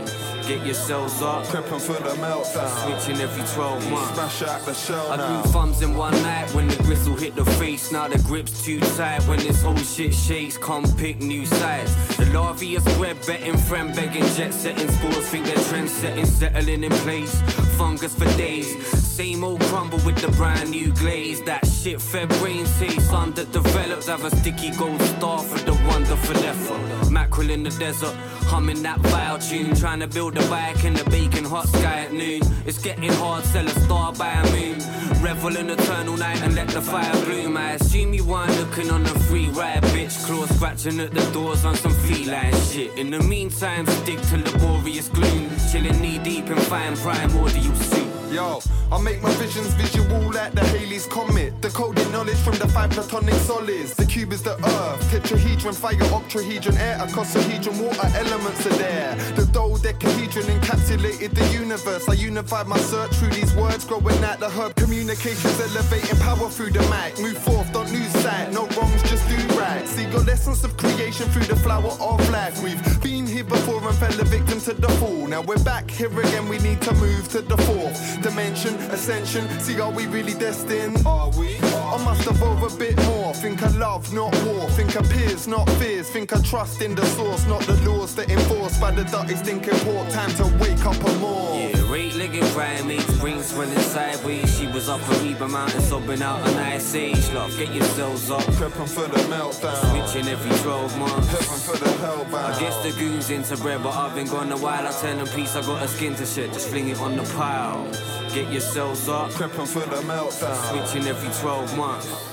Get 0.50 0.66
yourselves 0.66 1.22
up. 1.22 1.46
Prepping 1.46 1.80
for 1.80 2.02
the 2.02 2.10
meltdown. 2.16 3.04
Switching 3.04 3.22
every 3.22 3.44
12 3.54 3.92
months. 3.92 4.14
Smash 4.16 4.42
out 4.42 4.66
the 4.66 4.74
shell 4.74 5.12
I 5.12 5.18
now. 5.18 5.44
grew 5.44 5.52
thumbs 5.52 5.84
in 5.84 5.96
one 5.96 6.14
night 6.24 6.50
when 6.56 6.68
the 6.68 6.76
gristle 6.82 7.16
hit 7.16 7.36
the 7.36 7.46
face. 7.46 7.92
Now 7.92 8.08
the 8.08 8.18
grip's 8.24 8.66
too 8.66 8.80
tight 8.80 9.22
when 9.28 9.38
this 9.38 9.62
whole 9.62 9.78
shit 9.78 10.12
shakes. 10.12 10.58
Come 10.58 10.86
pick 10.98 11.20
new 11.20 11.46
sides. 11.46 12.18
The 12.18 12.26
larvae 12.34 12.78
are 12.78 12.80
spread, 12.80 13.18
betting, 13.28 13.58
friend 13.58 13.96
begging, 13.96 14.26
jet 14.34 14.52
setting 14.52 14.90
spores. 14.90 15.30
Think 15.30 15.46
they're 15.46 15.64
trend 15.66 15.88
setting, 15.88 16.26
settling 16.26 16.84
in 16.84 16.92
place. 17.06 17.40
Fungus 17.78 18.16
for 18.16 18.26
days. 18.36 19.09
Same 19.20 19.44
old 19.44 19.60
crumble 19.64 20.00
with 20.06 20.16
the 20.16 20.32
brand 20.38 20.72
new 20.72 20.94
glaze. 20.94 21.42
That 21.42 21.68
shit 21.68 22.02
fed 22.02 22.30
brain 22.40 22.64
taste 22.80 23.12
underdeveloped. 23.12 24.06
Have 24.06 24.24
a 24.24 24.34
sticky 24.34 24.72
gold 24.78 25.02
star 25.02 25.44
for 25.44 25.60
the 25.66 25.74
wonderful 25.90 26.38
effort. 26.38 27.12
Mackerel 27.12 27.50
in 27.50 27.64
the 27.64 27.70
desert, 27.72 28.16
humming 28.48 28.82
that 28.84 28.98
vile 29.00 29.38
tune. 29.38 29.76
Trying 29.76 30.00
to 30.00 30.08
build 30.08 30.38
a 30.38 30.48
bike 30.48 30.86
in 30.86 30.94
the 30.94 31.04
baking 31.10 31.44
hot 31.44 31.68
sky 31.68 32.06
at 32.06 32.14
noon. 32.14 32.44
It's 32.66 32.82
getting 32.82 33.12
hard, 33.12 33.44
sell 33.44 33.68
a 33.68 33.76
star 33.82 34.14
by 34.14 34.32
a 34.32 34.52
moon. 34.54 34.80
Revel 35.22 35.58
in 35.58 35.70
eternal 35.70 36.16
night 36.16 36.42
and 36.42 36.56
let 36.56 36.70
the 36.70 36.82
fire 36.82 37.26
bloom. 37.26 37.58
I 37.58 37.72
assume 37.72 38.14
you 38.14 38.24
weren't 38.24 38.56
looking 38.58 38.90
on 38.90 39.04
the 39.04 39.20
free 39.28 39.50
ride, 39.50 39.84
bitch. 39.92 40.16
Claw 40.26 40.46
scratching 40.46 41.02
at 41.02 41.12
the 41.12 41.30
doors 41.34 41.66
on 41.66 41.76
some 41.76 41.94
feline 42.08 42.56
shit. 42.72 42.98
In 42.98 43.10
the 43.12 43.20
meantime, 43.20 43.86
stick 43.86 44.22
to 44.30 44.38
laborious 44.38 45.10
gloom. 45.10 45.50
Chilling 45.70 46.00
knee 46.00 46.20
deep 46.20 46.50
in 46.50 46.58
fine 46.72 46.96
primordial 46.96 47.76
soup. 47.76 48.09
Yo, 48.32 48.60
I 48.92 49.02
make 49.02 49.22
my 49.24 49.32
visions 49.34 49.74
visual 49.74 50.32
like 50.32 50.54
the 50.54 50.62
Halley's 50.62 51.08
Comet. 51.08 51.60
Decoding 51.62 52.12
knowledge 52.12 52.38
from 52.38 52.56
the 52.60 52.68
five 52.68 52.92
platonic 52.92 53.34
solids. 53.34 53.96
The 53.96 54.06
cube 54.06 54.34
is 54.34 54.44
the 54.44 54.54
earth, 54.54 55.02
tetrahedron, 55.12 55.74
fire, 55.74 55.96
octahedron, 56.14 56.78
air, 56.78 56.98
icosahedron, 57.00 57.82
water 57.82 58.08
elements 58.16 58.66
are 58.68 58.78
there. 58.78 59.16
The 59.36 59.46
dodecahedron 59.52 60.46
encapsulated 60.46 61.34
the 61.34 61.46
universe. 61.48 62.08
I 62.08 62.14
unified 62.14 62.68
my 62.68 62.78
search 62.78 63.12
through 63.16 63.30
these 63.32 63.54
words, 63.56 63.84
growing 63.86 64.24
out 64.24 64.40
the 64.40 64.50
herb. 64.50 64.76
Communications 64.76 65.60
elevating 65.60 66.20
power 66.20 66.50
through 66.50 66.72
the 66.72 66.82
mic. 66.94 67.18
Move 67.20 67.38
forth, 67.38 67.74
don't 67.74 67.92
lose 67.92 68.12
sight. 68.22 68.54
No 68.54 68.68
wrongs, 68.78 69.02
just 69.10 69.28
do 69.28 69.38
right. 69.58 69.59
See 69.86 70.06
your 70.06 70.24
lessons 70.24 70.64
of 70.64 70.76
creation 70.78 71.28
through 71.30 71.44
the 71.44 71.56
flower 71.56 71.92
of 72.00 72.30
life. 72.30 72.64
We've 72.64 73.02
been 73.02 73.28
here 73.28 73.44
before 73.44 73.86
and 73.88 73.98
fell 73.98 74.20
a 74.20 74.24
victim 74.24 74.60
to 74.62 74.74
the 74.74 74.90
fall. 75.00 75.28
Now 75.28 75.42
we're 75.42 75.64
back 75.64 75.92
here 75.92 76.12
again. 76.20 76.48
We 76.48 76.58
need 76.60 76.82
to 76.84 76.94
move 76.96 77.28
to 77.30 77.42
the 77.42 77.58
fourth 77.58 78.22
dimension, 78.22 78.76
ascension. 78.92 79.48
See, 79.60 79.80
are 79.80 79.92
we 79.92 80.08
really 80.08 80.34
destined? 80.34 81.06
Are 81.06 81.30
we? 81.38 81.58
I 81.58 82.04
must 82.04 82.26
evolve 82.28 82.64
a 82.64 82.78
bit 82.78 82.96
more. 83.06 83.34
Think 83.34 83.62
of 83.62 83.76
love, 83.78 84.14
not 84.14 84.34
war. 84.46 84.70
Think 84.70 84.96
of 84.96 85.10
peers, 85.10 85.48
not 85.48 85.70
fears. 85.72 86.10
Think 86.10 86.32
of 86.32 86.44
trust 86.46 86.82
in 86.82 86.96
the 86.96 87.06
source, 87.18 87.46
not 87.48 87.62
the 87.64 87.76
laws 87.90 88.16
that 88.16 88.30
enforced 88.30 88.80
by 88.80 88.92
the 88.92 89.04
dirty 89.04 89.36
stinking 89.36 89.80
port. 89.80 90.10
Time 90.10 90.32
to 90.36 90.46
wake 90.64 90.86
up 90.86 91.04
and 91.04 91.20
more. 91.20 91.56
Yeah, 91.56 91.94
eight-legged 91.94 92.46
primates, 92.54 93.20
brain 93.20 93.44
swelling 93.44 93.78
sideways. 93.80 94.58
She 94.58 94.68
was 94.68 94.88
up 94.88 95.02
a 95.10 95.14
Reba 95.24 95.48
Mountain, 95.48 95.82
sobbing 95.82 96.22
out 96.22 96.48
an 96.48 96.56
ice 96.56 96.96
age. 96.96 97.30
Love, 97.34 97.50
off, 97.50 97.58
get 97.58 97.74
yourselves 97.74 98.30
up. 98.32 98.42
Prepping 98.42 98.90
for 98.90 99.08
the 99.08 99.28
meltdown. 99.60 100.12
Switching 100.12 100.30
every 100.30 100.58
12 100.60 100.98
months. 100.98 101.28
Prepping 101.28 101.66
for 101.66 101.78
the 101.78 101.90
hellbound. 101.92 102.56
I 102.56 102.60
guess 102.60 102.84
the 102.84 103.00
goons 103.00 103.30
into 103.30 103.58
bread, 103.58 103.84
but 103.84 103.94
I've 103.96 104.16
been 104.16 104.28
gone 104.28 104.52
a 104.52 104.58
while. 104.58 104.88
I 104.88 104.92
tell 104.92 105.16
them 105.16 105.28
peace, 105.28 105.56
I 105.56 105.62
got 105.62 105.84
a 105.84 105.88
skin 105.88 106.16
to 106.16 106.26
shed, 106.26 106.54
just 106.54 106.70
fling 106.70 106.90
it 106.90 107.00
on 107.00 107.16
the 107.16 107.24
pile. 107.36 107.86
Get 108.34 108.52
yourselves 108.52 109.08
up. 109.10 109.32
Prepping 109.32 109.68
for 109.68 109.80
the 109.80 110.02
meltdown. 110.02 110.90
Switching 110.90 111.08
every 111.08 111.30
12 111.42 111.78
months. 111.78 112.26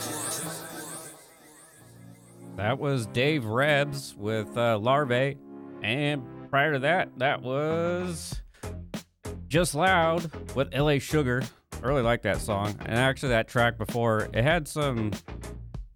That 2.57 2.79
was 2.79 3.07
Dave 3.07 3.45
Rebs 3.45 4.15
with 4.17 4.57
uh, 4.57 4.79
Larvae. 4.79 5.37
And 5.83 6.23
prior 6.51 6.73
to 6.73 6.79
that, 6.81 7.11
that 7.19 7.43
was 7.43 8.41
Just 9.47 9.75
Loud 9.75 10.31
with 10.55 10.75
LA 10.75 10.99
Sugar. 10.99 11.43
I 11.83 11.87
really 11.87 12.03
like 12.03 12.23
that 12.23 12.41
song. 12.41 12.75
And 12.87 12.99
actually, 12.99 13.29
that 13.31 13.47
track 13.49 13.77
before, 13.77 14.29
it 14.33 14.43
had 14.43 14.67
some, 14.67 15.13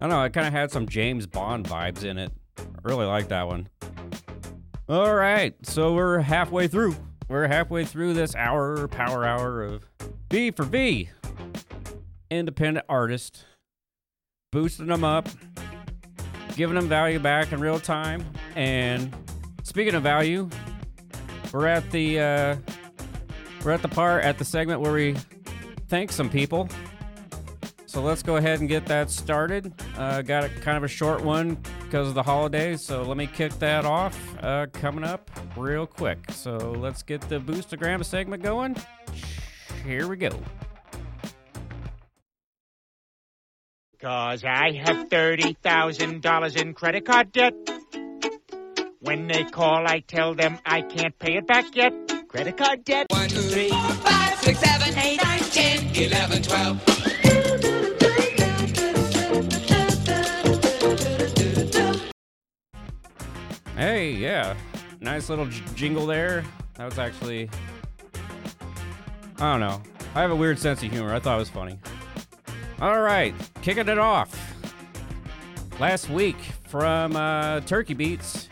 I 0.01 0.07
don't 0.07 0.17
know, 0.17 0.23
it 0.23 0.33
kind 0.33 0.47
of 0.47 0.53
had 0.53 0.71
some 0.71 0.87
James 0.87 1.27
Bond 1.27 1.67
vibes 1.67 2.03
in 2.03 2.17
it. 2.17 2.31
I 2.57 2.63
really 2.81 3.05
like 3.05 3.27
that 3.27 3.45
one. 3.45 3.69
All 4.89 5.13
right, 5.13 5.53
so 5.61 5.93
we're 5.93 6.21
halfway 6.21 6.67
through. 6.67 6.95
We're 7.27 7.47
halfway 7.47 7.85
through 7.85 8.15
this 8.15 8.35
hour, 8.35 8.87
power 8.87 9.23
hour 9.23 9.63
of 9.63 9.85
V 10.31 10.49
for 10.49 10.63
V. 10.63 11.09
Independent 12.31 12.83
artist. 12.89 13.45
Boosting 14.51 14.87
them 14.87 15.03
up, 15.03 15.29
giving 16.55 16.75
them 16.75 16.87
value 16.87 17.19
back 17.19 17.51
in 17.51 17.59
real 17.59 17.79
time. 17.79 18.25
And 18.55 19.15
speaking 19.61 19.93
of 19.93 20.01
value, 20.01 20.49
we're 21.53 21.67
at 21.67 21.89
the 21.91 22.19
uh, 22.19 22.55
we're 23.63 23.71
at 23.71 23.83
the 23.83 23.87
part 23.87 24.23
at 24.23 24.39
the 24.39 24.45
segment 24.45 24.81
where 24.81 24.93
we 24.93 25.15
thank 25.89 26.11
some 26.11 26.29
people. 26.29 26.67
So 27.91 28.01
let's 28.01 28.23
go 28.23 28.37
ahead 28.37 28.61
and 28.61 28.69
get 28.69 28.85
that 28.85 29.09
started. 29.09 29.73
Uh, 29.97 30.21
got 30.21 30.45
a 30.45 30.49
kind 30.49 30.77
of 30.77 30.83
a 30.83 30.87
short 30.87 31.25
one 31.25 31.57
because 31.83 32.07
of 32.07 32.13
the 32.13 32.23
holidays, 32.23 32.81
so 32.81 33.01
let 33.03 33.17
me 33.17 33.27
kick 33.27 33.51
that 33.59 33.83
off. 33.83 34.17
Uh, 34.41 34.67
coming 34.71 35.03
up 35.03 35.29
real 35.57 35.85
quick. 35.85 36.19
So 36.31 36.55
let's 36.55 37.03
get 37.03 37.19
the 37.27 37.37
Boostagram 37.41 38.05
segment 38.05 38.43
going. 38.43 38.77
Here 39.83 40.07
we 40.07 40.15
go. 40.15 40.29
Cause 43.99 44.45
I 44.45 44.71
have 44.85 45.09
$30,000 45.09 46.61
in 46.61 46.73
credit 46.73 47.05
card 47.05 47.33
debt. 47.33 47.53
When 49.01 49.27
they 49.27 49.43
call, 49.43 49.85
I 49.85 49.99
tell 49.99 50.33
them 50.33 50.59
I 50.65 50.81
can't 50.81 51.19
pay 51.19 51.35
it 51.35 51.45
back 51.45 51.75
yet. 51.75 51.91
Credit 52.29 52.55
card 52.55 52.85
debt. 52.85 53.07
One, 53.09 53.27
two, 53.27 53.41
three, 53.41 53.67
four, 53.67 53.79
five, 53.79 54.37
six, 54.37 54.59
seven, 54.59 54.97
eight, 54.97 55.21
nine, 55.21 55.39
ten, 55.39 55.93
eleven, 55.93 56.41
twelve. 56.41 57.10
Hey, 63.81 64.11
yeah. 64.11 64.55
Nice 64.99 65.27
little 65.27 65.47
j- 65.47 65.63
jingle 65.73 66.05
there. 66.05 66.43
That 66.75 66.85
was 66.85 66.99
actually. 66.99 67.49
I 69.39 69.51
don't 69.53 69.59
know. 69.59 69.81
I 70.13 70.21
have 70.21 70.29
a 70.29 70.35
weird 70.35 70.59
sense 70.59 70.83
of 70.83 70.91
humor. 70.91 71.11
I 71.11 71.19
thought 71.19 71.37
it 71.37 71.39
was 71.39 71.49
funny. 71.49 71.79
All 72.79 73.01
right, 73.01 73.33
kicking 73.63 73.87
it 73.87 73.97
off. 73.97 74.37
Last 75.79 76.11
week 76.11 76.37
from 76.67 77.15
uh, 77.15 77.61
Turkey 77.61 77.95
Beats, 77.95 78.49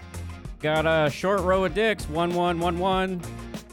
got 0.62 0.88
a 0.88 1.12
short 1.12 1.42
row 1.42 1.64
of 1.64 1.76
ducks, 1.76 2.10
1111. 2.10 3.20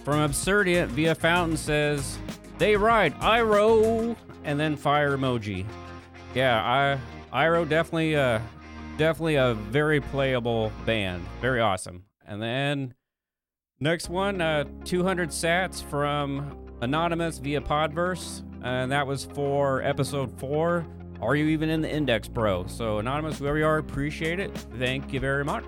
From 0.04 0.20
Absurdient 0.20 0.92
via 0.92 1.14
Fountain 1.14 1.56
says, 1.56 2.18
They 2.58 2.76
ride, 2.76 3.14
I 3.18 3.40
row, 3.40 4.14
and 4.44 4.60
then 4.60 4.76
fire 4.76 5.16
emoji. 5.16 5.64
Yeah, 6.34 6.98
I 7.32 7.44
Iro 7.46 7.64
definitely 7.64 8.14
uh 8.14 8.40
definitely 8.96 9.36
a 9.36 9.54
very 9.54 10.00
playable 10.00 10.72
band. 10.84 11.24
Very 11.40 11.60
awesome. 11.60 12.04
And 12.26 12.42
then 12.42 12.94
next 13.80 14.08
one, 14.08 14.40
uh 14.40 14.64
200 14.84 15.30
sats 15.30 15.82
from 15.82 16.56
Anonymous 16.80 17.38
via 17.38 17.60
Podverse. 17.60 18.42
And 18.62 18.90
that 18.90 19.06
was 19.06 19.24
for 19.24 19.82
episode 19.82 20.38
four. 20.38 20.86
Are 21.20 21.34
you 21.36 21.46
even 21.46 21.70
in 21.70 21.80
the 21.80 21.90
index, 21.90 22.28
bro? 22.28 22.66
So 22.66 22.98
Anonymous, 22.98 23.38
whoever 23.38 23.58
you 23.58 23.66
are, 23.66 23.78
appreciate 23.78 24.38
it. 24.40 24.56
Thank 24.78 25.12
you 25.12 25.20
very 25.20 25.44
much. 25.44 25.64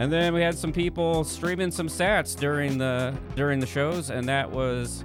And 0.00 0.12
then 0.12 0.34
we 0.34 0.40
had 0.40 0.58
some 0.58 0.72
people 0.72 1.22
streaming 1.22 1.70
some 1.70 1.86
sats 1.86 2.36
during 2.36 2.78
the 2.78 3.16
during 3.36 3.60
the 3.60 3.66
shows, 3.66 4.10
and 4.10 4.28
that 4.28 4.50
was 4.50 5.04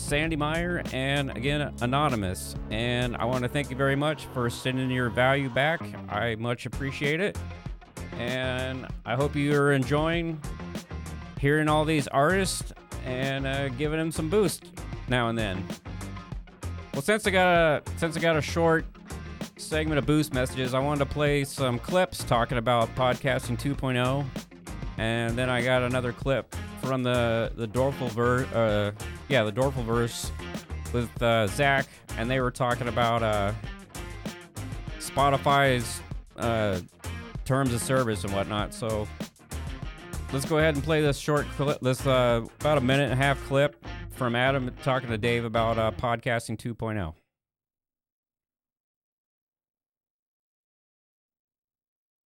Sandy 0.00 0.36
Meyer 0.36 0.82
and 0.92 1.30
again 1.36 1.72
Anonymous. 1.80 2.56
And 2.70 3.16
I 3.16 3.24
want 3.24 3.42
to 3.42 3.48
thank 3.48 3.70
you 3.70 3.76
very 3.76 3.96
much 3.96 4.26
for 4.26 4.50
sending 4.50 4.90
your 4.90 5.10
value 5.10 5.48
back. 5.48 5.80
I 6.08 6.34
much 6.36 6.66
appreciate 6.66 7.20
it. 7.20 7.38
And 8.18 8.86
I 9.04 9.14
hope 9.14 9.34
you're 9.34 9.72
enjoying 9.72 10.40
hearing 11.38 11.68
all 11.68 11.84
these 11.84 12.06
artists 12.08 12.72
and 13.04 13.46
uh, 13.46 13.68
giving 13.70 13.98
them 13.98 14.12
some 14.12 14.28
boost 14.28 14.64
now 15.08 15.28
and 15.28 15.38
then. 15.38 15.64
Well, 16.92 17.02
since 17.02 17.26
I 17.26 17.30
got 17.30 17.48
a 17.48 17.82
since 17.96 18.16
I 18.16 18.20
got 18.20 18.36
a 18.36 18.42
short 18.42 18.84
segment 19.56 19.98
of 19.98 20.06
boost 20.06 20.34
messages, 20.34 20.74
I 20.74 20.80
wanted 20.80 21.04
to 21.04 21.10
play 21.14 21.44
some 21.44 21.78
clips 21.78 22.24
talking 22.24 22.58
about 22.58 22.94
podcasting 22.94 23.58
2.0, 23.58 24.24
and 25.00 25.34
then 25.34 25.48
I 25.48 25.62
got 25.62 25.82
another 25.82 26.12
clip 26.12 26.54
from 26.82 27.02
the 27.02 27.50
the 27.56 27.66
Dorfulverse, 27.66 28.46
uh, 28.54 28.92
yeah, 29.30 29.42
the 29.44 29.52
Dorfulverse 29.52 30.30
with 30.92 31.22
uh, 31.22 31.46
Zach, 31.46 31.86
and 32.18 32.30
they 32.30 32.38
were 32.38 32.50
talking 32.50 32.86
about 32.86 33.22
uh, 33.22 33.52
Spotify's 34.98 36.02
uh, 36.36 36.80
terms 37.46 37.72
of 37.72 37.80
service 37.80 38.24
and 38.24 38.34
whatnot. 38.34 38.74
So 38.74 39.08
let's 40.34 40.44
go 40.44 40.58
ahead 40.58 40.74
and 40.74 40.84
play 40.84 41.00
this 41.00 41.16
short 41.16 41.46
clip, 41.56 41.80
this 41.80 42.06
uh, 42.06 42.42
about 42.60 42.76
a 42.76 42.82
minute 42.82 43.04
and 43.04 43.14
a 43.14 43.16
half 43.16 43.42
clip 43.46 43.82
from 44.10 44.36
Adam 44.36 44.70
talking 44.82 45.08
to 45.08 45.16
Dave 45.16 45.46
about 45.46 45.78
uh, 45.78 45.92
podcasting 45.92 46.60
oh. 46.66 46.74
2.0. 46.74 47.19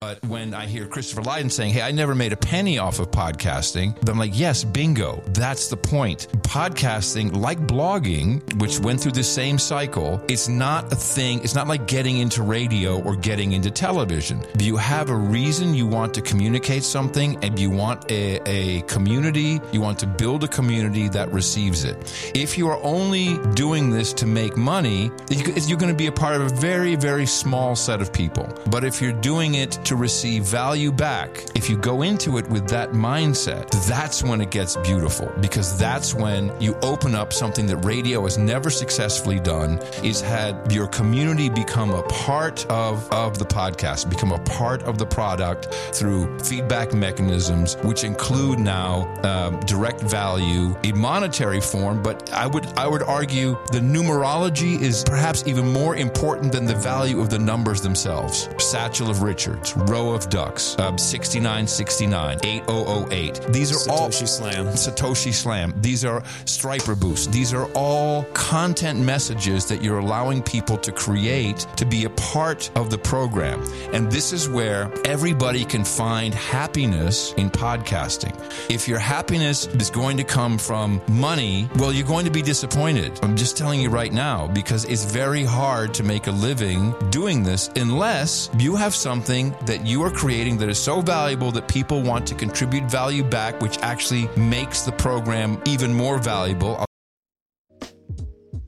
But 0.05 0.23
when 0.27 0.53
I 0.53 0.67
hear 0.67 0.87
Christopher 0.87 1.23
Lydon 1.23 1.49
saying, 1.49 1.73
Hey, 1.73 1.81
I 1.81 1.91
never 1.91 2.15
made 2.15 2.35
a 2.35 2.37
penny 2.37 2.77
off 2.77 2.99
of 2.99 3.11
podcasting, 3.11 4.07
I'm 4.07 4.19
like, 4.19 4.39
Yes, 4.39 4.63
bingo. 4.63 5.23
That's 5.29 5.69
the 5.69 5.79
point. 5.79 6.29
Podcasting, 6.43 7.35
like 7.35 7.59
blogging, 7.67 8.61
which 8.61 8.79
went 8.81 9.01
through 9.01 9.13
the 9.13 9.25
same 9.25 9.59
cycle, 9.59 10.21
it's 10.29 10.47
not 10.47 10.93
a 10.93 10.97
thing. 10.97 11.43
It's 11.43 11.55
not 11.55 11.69
like 11.69 11.87
getting 11.87 12.19
into 12.19 12.43
radio 12.43 13.01
or 13.03 13.17
getting 13.17 13.53
into 13.53 13.71
television. 13.71 14.43
You 14.59 14.77
have 14.77 15.09
a 15.09 15.17
reason 15.17 15.73
you 15.73 15.87
want 15.87 16.13
to 16.15 16.21
communicate 16.21 16.83
something 16.83 17.43
and 17.43 17.59
you 17.59 17.71
want 17.71 18.11
a, 18.11 18.41
a 18.45 18.83
community, 18.83 19.59
you 19.73 19.81
want 19.81 19.99
to 20.01 20.07
build 20.07 20.45
a 20.45 20.49
community 20.49 21.09
that 21.09 21.33
receives 21.33 21.85
it. 21.85 21.97
If 22.35 22.59
you 22.59 22.69
are 22.69 22.79
only 22.83 23.39
doing 23.55 23.89
this 23.89 24.13
to 24.15 24.27
make 24.27 24.55
money, 24.59 25.11
you're 25.31 25.79
going 25.79 25.93
to 25.93 25.97
be 25.97 26.09
a 26.09 26.13
part 26.13 26.37
of 26.37 26.53
a 26.53 26.55
very, 26.57 26.95
very 26.95 27.25
small 27.25 27.75
set 27.75 28.03
of 28.03 28.13
people. 28.13 28.47
But 28.69 28.85
if 28.85 29.01
you're 29.01 29.21
doing 29.23 29.55
it 29.55 29.73
to 29.85 29.94
receive 29.97 30.45
value 30.45 30.93
back, 30.93 31.45
if 31.55 31.69
you 31.71 31.77
go 31.77 32.03
into 32.03 32.39
it 32.39 32.49
with 32.49 32.69
that 32.69 32.93
mindset, 32.93 33.71
that's 33.87 34.23
when 34.23 34.41
it 34.41 34.51
gets 34.51 34.77
beautiful 34.79 35.33
because 35.41 35.79
that's 35.79 36.15
when 36.15 36.53
you 36.61 36.75
open 36.83 37.15
up 37.15 37.33
something 37.33 37.67
that 37.67 37.79
radio 37.79 38.23
has 38.25 38.39
never 38.39 38.71
successfully 38.71 39.41
done 39.41 39.79
is 40.03 40.21
had 40.21 40.73
your 40.73 40.87
community 40.87 41.49
become 41.49 41.91
a 41.91 42.03
part 42.05 42.67
of, 42.67 43.11
of 43.13 43.39
the 43.39 43.45
podcast, 43.45 44.09
become 44.09 44.33
a 44.33 44.39
part 44.41 44.83
of 44.85 44.99
the 44.99 45.07
product 45.07 45.67
through 45.93 46.39
feedback 46.41 46.93
mechanisms, 46.93 47.77
which 47.83 48.05
include 48.05 48.59
now 48.59 49.13
um, 49.25 49.61
direct 49.61 50.01
value 50.01 50.77
in 50.83 50.99
monetary 50.99 51.61
form. 51.61 52.03
But 52.03 52.33
I 52.33 52.47
would 52.47 52.67
I 52.77 52.87
would 52.87 53.03
argue 53.03 53.57
the 53.73 53.81
numerology 53.81 54.81
is 54.81 55.05
perhaps 55.05 55.45
even 55.47 55.73
more 55.73 55.97
important 55.97 56.53
than 56.53 56.65
the 56.65 56.75
value 56.75 57.21
of 57.21 57.31
the 57.31 57.39
numbers 57.39 57.81
themselves. 57.81 58.49
Satchel 58.59 59.11
of 59.11 59.23
Richards, 59.23 59.77
row 59.89 60.13
of 60.13 60.29
ducks, 60.31 60.79
um, 60.79 60.99
6969, 60.99 62.39
8008. 62.43 63.41
These 63.53 63.73
are 63.73 63.91
all 63.91 64.09
Satoshi 64.09 64.29
Slam. 64.29 64.67
Satoshi 64.67 65.33
Slam. 65.33 65.75
These 65.81 66.05
are 66.05 66.23
Striper 66.45 66.95
Boost. 66.95 67.33
These 67.33 67.53
are 67.53 67.67
all 67.75 68.25
content 68.35 69.01
messages 69.01 69.67
that 69.67 69.83
you're 69.83 69.99
allowing 69.99 70.43
people 70.43 70.77
to 70.79 70.93
create 70.93 71.67
to 71.77 71.85
be 71.85 72.05
a 72.05 72.11
part 72.11 72.71
of 72.77 72.91
the 72.91 72.99
program. 72.99 73.63
And 73.93 74.11
this 74.11 74.33
is 74.33 74.49
where 74.49 74.91
everybody 75.05 75.65
can 75.65 75.85
find 75.85 76.35
happiness 76.35 77.33
in 77.35 77.51
podcasting. 77.51 78.35
If 78.71 78.89
your 78.89 78.99
happiness 78.99 79.67
is 79.67 79.91
going 79.91 80.17
to 80.17 80.25
come 80.25 80.59
from 80.59 81.01
money, 81.09 81.69
well, 81.77 81.93
you're 81.93 82.07
going 82.07 82.25
to 82.25 82.31
be 82.31 82.43
disappointed. 82.43 83.19
I'm 83.23 83.37
just 83.37 83.57
telling 83.57 83.81
you 83.81 83.91
right 83.91 84.13
now 84.13 84.47
because 84.49 84.85
it's 84.85 85.05
very 85.05 85.45
hard 85.45 85.95
to 85.95 86.03
make 86.03 86.27
a 86.27 86.31
living 86.33 86.95
doing 87.11 87.43
this 87.43 87.71
unless 87.77 88.51
you 88.59 88.77
have 88.77 88.95
something 88.95 89.55
that 89.67 89.87
you 89.87 90.03
are 90.03 90.11
creating 90.11 90.59
that 90.59 90.69
is 90.69 90.79
so 90.79 91.01
valuable 91.01 91.51
that 91.53 91.69
people 91.69 92.03
want 92.03 92.27
to 92.29 92.35
contribute 92.35 92.91
value 92.91 93.25
back, 93.25 93.61
which 93.61 93.79
actually 93.79 94.29
makes 94.37 94.83
the 94.83 94.93
program 94.93 95.61
even 95.67 95.93
more 95.93 96.19
valuable. 96.19 96.85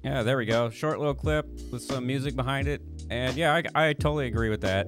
Yeah, 0.03 0.23
there 0.23 0.37
we 0.37 0.47
go. 0.47 0.71
Short 0.71 0.99
little 0.99 1.15
clip 1.15 1.47
with 1.73 1.83
some 1.83 2.07
music 2.07 2.37
behind 2.37 2.69
it. 2.69 2.81
And 3.11 3.37
yeah, 3.37 3.55
I, 3.55 3.89
I 3.89 3.93
totally 3.93 4.27
agree 4.27 4.51
with 4.51 4.61
that. 4.63 4.87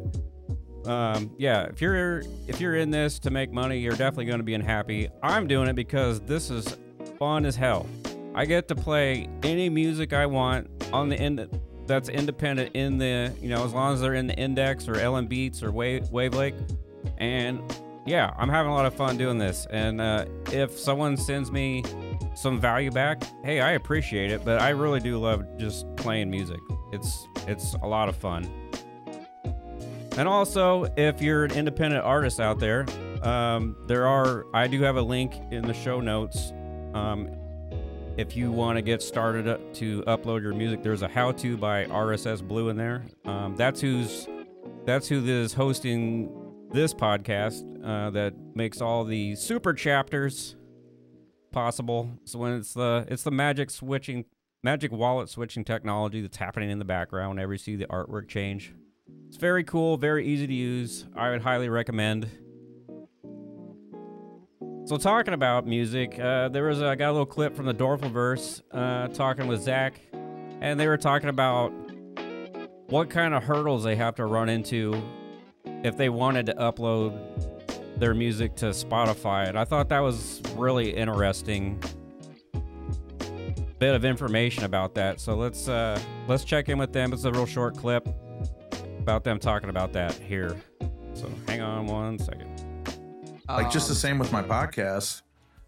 Um, 0.87 1.35
yeah, 1.39 1.65
if 1.65 1.81
you're 1.81 2.23
if 2.47 2.61
you're 2.61 2.77
in 2.77 2.91
this 2.91 3.19
to 3.21 3.31
make 3.31 3.53
money, 3.53 3.79
you're 3.79 3.93
definitely 3.93 4.27
going 4.27 4.39
to 4.39 4.45
be 4.45 4.55
unhappy. 4.55 5.09
I'm 5.23 5.47
doing 5.47 5.69
it 5.69 5.75
because 5.75 6.21
this 6.21 6.51
is 6.51 6.77
fun 7.19 7.45
as 7.45 7.57
hell. 7.57 7.87
I 8.35 8.45
get 8.45 8.69
to 8.69 8.75
play 8.75 9.29
any 9.43 9.69
music 9.69 10.13
I 10.13 10.27
want 10.27 10.71
on 10.93 11.09
the 11.09 11.17
end 11.17 11.41
that's 11.89 12.09
independent 12.09 12.77
in 12.77 12.99
the 12.99 13.33
you 13.41 13.49
know 13.49 13.65
as 13.65 13.73
long 13.73 13.95
as 13.95 14.01
they're 14.01 14.15
in 14.15 14.27
the 14.27 14.37
index 14.37 14.87
or 14.87 14.95
LNBeats 14.95 15.63
or 15.63 15.73
Wave 15.73 16.05
Wavlake, 16.05 16.55
and 17.19 17.61
yeah, 18.09 18.33
I'm 18.39 18.49
having 18.49 18.73
a 18.73 18.75
lot 18.75 18.87
of 18.87 18.95
fun 18.95 19.17
doing 19.17 19.39
this. 19.39 19.67
And 19.71 20.01
uh, 20.01 20.25
if 20.53 20.79
someone 20.79 21.17
sends 21.17 21.53
me 21.53 21.85
some 22.35 22.61
value 22.61 22.91
back, 22.91 23.23
hey, 23.45 23.61
I 23.61 23.73
appreciate 23.73 24.31
it. 24.31 24.45
But 24.45 24.61
I 24.61 24.71
really 24.71 25.01
do 25.01 25.19
love 25.19 25.45
just 25.59 25.87
playing 25.97 26.31
music. 26.31 26.61
It's 26.93 27.27
it's 27.47 27.75
a 27.83 27.87
lot 27.87 28.09
of 28.09 28.17
fun. 28.17 28.49
And 30.17 30.27
also, 30.27 30.87
if 30.97 31.23
you're 31.23 31.45
an 31.45 31.53
independent 31.53 32.05
artist 32.05 32.41
out 32.41 32.59
there, 32.59 32.87
um, 33.23 33.77
there 33.87 34.07
are 34.07 34.47
I 34.55 34.67
do 34.67 34.83
have 34.83 34.97
a 34.97 35.03
link 35.03 35.35
in 35.51 35.63
the 35.63 35.75
show 35.75 36.01
notes. 36.01 36.53
Um, 36.95 37.31
if 38.19 38.37
you 38.37 38.51
want 38.51 38.77
to 38.77 38.83
get 38.83 39.01
started 39.01 39.45
to 39.75 40.03
upload 40.03 40.43
your 40.43 40.53
music, 40.53 40.83
there's 40.83 41.03
a 41.03 41.09
how-to 41.09 41.57
by 41.57 41.85
RSS 41.85 42.47
Blue 42.47 42.69
in 42.69 42.77
there. 42.77 43.05
Um, 43.25 43.55
that's 43.55 43.81
who's 43.81 44.27
that's 44.85 45.07
who 45.07 45.25
is 45.25 45.55
hosting 45.55 46.29
this 46.73 46.93
podcast 46.93 47.63
uh, 47.85 48.11
that 48.11 48.35
makes 48.57 48.81
all 48.81 49.05
the 49.05 49.37
super 49.37 49.73
chapters 49.73 50.57
possible. 51.53 52.11
So 52.25 52.41
when 52.41 52.55
it's 52.55 52.75
the 52.75 53.07
it's 53.09 53.23
the 53.23 53.31
magic 53.31 53.71
switching 53.71 54.25
magic 54.65 54.91
wallet 54.91 55.29
switching 55.29 55.65
technology 55.65 56.21
that's 56.21 56.39
happening 56.39 56.71
in 56.71 56.81
the 56.81 56.85
background 56.85 57.37
whenever 57.37 57.53
you 57.53 57.59
see 57.59 57.77
the 57.77 57.87
artwork 57.87 58.27
change. 58.27 58.75
It's 59.29 59.37
very 59.37 59.63
cool, 59.63 59.97
very 59.97 60.27
easy 60.27 60.49
to 60.49 60.55
use. 60.55 61.07
I 61.15 61.31
would 61.31 61.43
highly 61.43 61.69
recommend. 61.69 62.29
So 64.89 64.97
talking 64.97 65.35
about 65.35 65.67
music, 65.67 66.19
uh, 66.19 66.49
there 66.49 66.65
was 66.65 66.81
a, 66.81 66.87
I 66.87 66.95
got 66.95 67.11
a 67.11 67.13
little 67.13 67.27
clip 67.27 67.55
from 67.55 67.67
the 67.67 67.75
Dorfelverse 67.75 68.63
uh, 68.73 69.09
talking 69.09 69.47
with 69.47 69.61
Zach, 69.61 70.01
and 70.63 70.81
they 70.81 70.89
were 70.89 70.97
talking 70.97 71.29
about 71.29 71.75
what 72.87 73.11
kind 73.11 73.35
of 73.35 73.43
hurdles 73.43 73.85
they 73.85 73.97
have 73.97 74.15
to 74.15 74.25
run 74.25 74.49
into 74.49 74.99
if 75.85 75.99
they 75.99 76.09
wanted 76.09 76.47
to 76.47 76.55
upload 76.55 77.21
their 77.99 78.15
music 78.15 78.57
to 78.57 78.71
Spotify. 78.71 79.47
And 79.47 79.59
I 79.59 79.67
thought 79.67 79.91
that 79.91 80.01
was 80.01 80.41
really 80.57 80.89
interesting 80.89 81.79
bit 83.79 83.95
of 83.95 84.07
information 84.07 84.65
about 84.65 84.95
that. 84.95 85.21
So 85.21 85.35
let's 85.35 85.69
uh, 85.69 86.01
let's 86.29 86.45
check 86.45 86.71
in 86.71 86.79
with 86.79 86.95
them. 86.95 87.13
It's 87.13 87.25
a 87.25 87.31
real 87.31 87.45
short 87.45 87.77
clip 87.77 88.09
about 89.01 89.23
them 89.23 89.39
talking 89.39 89.69
about 89.69 89.93
that 89.93 90.15
here. 90.15 90.57
So 91.13 91.31
hang 91.47 91.61
on 91.61 91.87
one 91.87 92.19
second. 92.19 92.58
Like 93.49 93.71
just 93.71 93.89
the 93.89 93.93
um, 93.93 93.97
same 93.97 94.19
with 94.19 94.33
my 94.33 94.43
podcast 94.43 95.23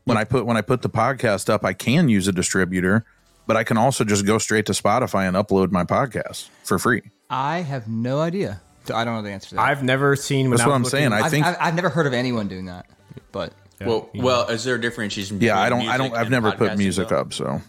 when 0.05 0.17
i 0.17 0.25
put 0.25 0.47
when 0.47 0.57
i 0.57 0.61
put 0.61 0.83
the 0.83 0.91
podcast 0.91 1.49
up 1.49 1.65
i 1.65 1.73
can 1.73 2.09
use 2.09 2.29
a 2.29 2.33
distributor 2.33 3.05
but 3.47 3.57
i 3.57 3.65
can 3.65 3.77
also 3.77 4.05
just 4.05 4.27
go 4.27 4.39
straight 4.39 4.67
to 4.67 4.73
spotify 4.73 5.27
and 5.27 5.37
upload 5.37 5.71
my 5.71 5.85
podcast 5.85 6.49
for 6.63 6.79
free 6.79 7.03
I 7.31 7.61
have 7.61 7.87
no 7.87 8.19
idea. 8.21 8.61
I 8.93 9.05
don't 9.05 9.15
know 9.15 9.23
the 9.23 9.31
answer 9.31 9.51
to 9.51 9.55
that. 9.55 9.61
I've 9.61 9.85
never 9.85 10.17
seen. 10.17 10.51
That's 10.51 10.67
what 10.67 10.75
I'm 10.75 10.85
saying. 10.85 11.13
I 11.13 11.21
I've, 11.21 11.31
think- 11.31 11.47
I've, 11.47 11.57
I've 11.61 11.75
never 11.77 11.89
heard 11.89 12.09
of 12.09 12.13
anyone 12.13 12.49
doing 12.49 12.65
that, 12.67 12.87
but 13.31 13.53
well, 13.81 14.11
well, 14.15 14.49
is 14.49 14.65
there 14.65 14.75
a 14.75 14.81
differentiation? 14.81 15.41
yeah 15.41 15.59
i 15.59 15.71
don't 15.71 15.89
i 15.89 15.97
don't 15.97 16.13
i've 16.15 16.29
never 16.29 16.53
put 16.53 16.77
music 16.77 17.09
though? 17.09 17.21
up 17.21 17.33
so 17.33 17.63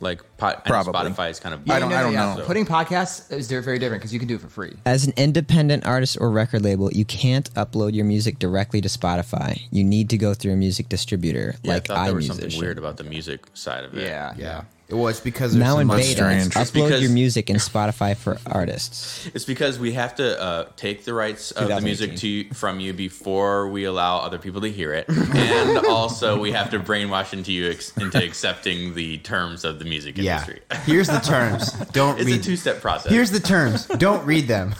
Like, 0.00 0.22
pot, 0.38 0.64
Probably. 0.64 0.92
Spotify 0.92 1.30
is 1.30 1.38
kind 1.38 1.54
of. 1.54 1.70
I 1.70 1.78
don't- 1.78 1.92
I 1.92 2.02
don't 2.02 2.12
yeah. 2.14 2.34
know. 2.36 2.44
Putting 2.44 2.64
podcasts 2.64 3.30
is 3.30 3.50
very 3.50 3.78
different 3.78 4.00
because 4.00 4.12
you 4.12 4.18
can 4.18 4.28
do 4.28 4.36
it 4.36 4.40
for 4.40 4.48
free. 4.48 4.74
As 4.86 5.06
an 5.06 5.12
independent 5.16 5.84
artist 5.86 6.16
or 6.20 6.30
record 6.30 6.62
label, 6.62 6.90
you 6.92 7.04
can't 7.04 7.52
upload 7.54 7.94
your 7.94 8.06
music 8.06 8.38
directly 8.38 8.80
to 8.80 8.88
Spotify. 8.88 9.60
You 9.70 9.84
need 9.84 10.08
to 10.10 10.18
go 10.18 10.32
through 10.32 10.52
a 10.52 10.56
music 10.56 10.88
distributor 10.88 11.54
Yeah, 11.62 11.74
like 11.74 11.90
I 11.90 11.94
thought 11.94 12.04
there 12.06 12.14
was 12.14 12.26
something 12.26 12.58
weird 12.58 12.78
about 12.78 12.96
the 12.96 13.04
music 13.04 13.44
side 13.54 13.84
of 13.84 13.96
it. 13.96 14.04
Yeah, 14.06 14.32
yeah. 14.36 14.62
Well, 14.90 15.08
it's 15.08 15.20
because 15.20 15.54
Now 15.54 15.78
in 15.78 15.86
much 15.86 15.98
beta, 16.02 16.30
It's 16.30 16.48
upload 16.48 16.72
because- 16.72 17.02
your 17.02 17.10
music 17.10 17.48
in 17.50 17.56
Spotify 17.56 18.16
for 18.16 18.38
artists. 18.46 19.28
It's 19.34 19.44
because 19.44 19.78
we 19.78 19.92
have 19.92 20.14
to 20.16 20.40
uh, 20.40 20.68
take 20.76 21.04
the 21.04 21.14
rights 21.14 21.50
of 21.52 21.68
the 21.68 21.80
music 21.80 22.16
to 22.16 22.44
from 22.54 22.80
you 22.80 22.92
before 22.92 23.68
we 23.68 23.84
allow 23.84 24.18
other 24.18 24.38
people 24.38 24.60
to 24.62 24.70
hear 24.70 24.92
it, 24.92 25.08
and 25.08 25.86
also 25.88 26.38
we 26.38 26.52
have 26.52 26.70
to 26.70 26.80
brainwash 26.80 27.32
into 27.32 27.52
you 27.52 27.70
ex- 27.70 27.96
into 27.98 28.22
accepting 28.22 28.94
the 28.94 29.18
terms 29.18 29.64
of 29.64 29.78
the 29.78 29.84
music 29.84 30.16
Yeah. 30.18 30.34
industry. 30.40 30.60
Here's 30.84 31.06
the 31.08 31.20
terms. 31.20 31.72
Don't 31.92 32.18
It's 32.18 32.26
read. 32.30 32.40
a 32.40 32.42
two-step 32.42 32.80
process. 32.80 33.12
Here's 33.12 33.30
the 33.30 33.40
terms. 33.40 33.86
Don't 33.86 34.24
read 34.26 34.48
them. 34.48 34.74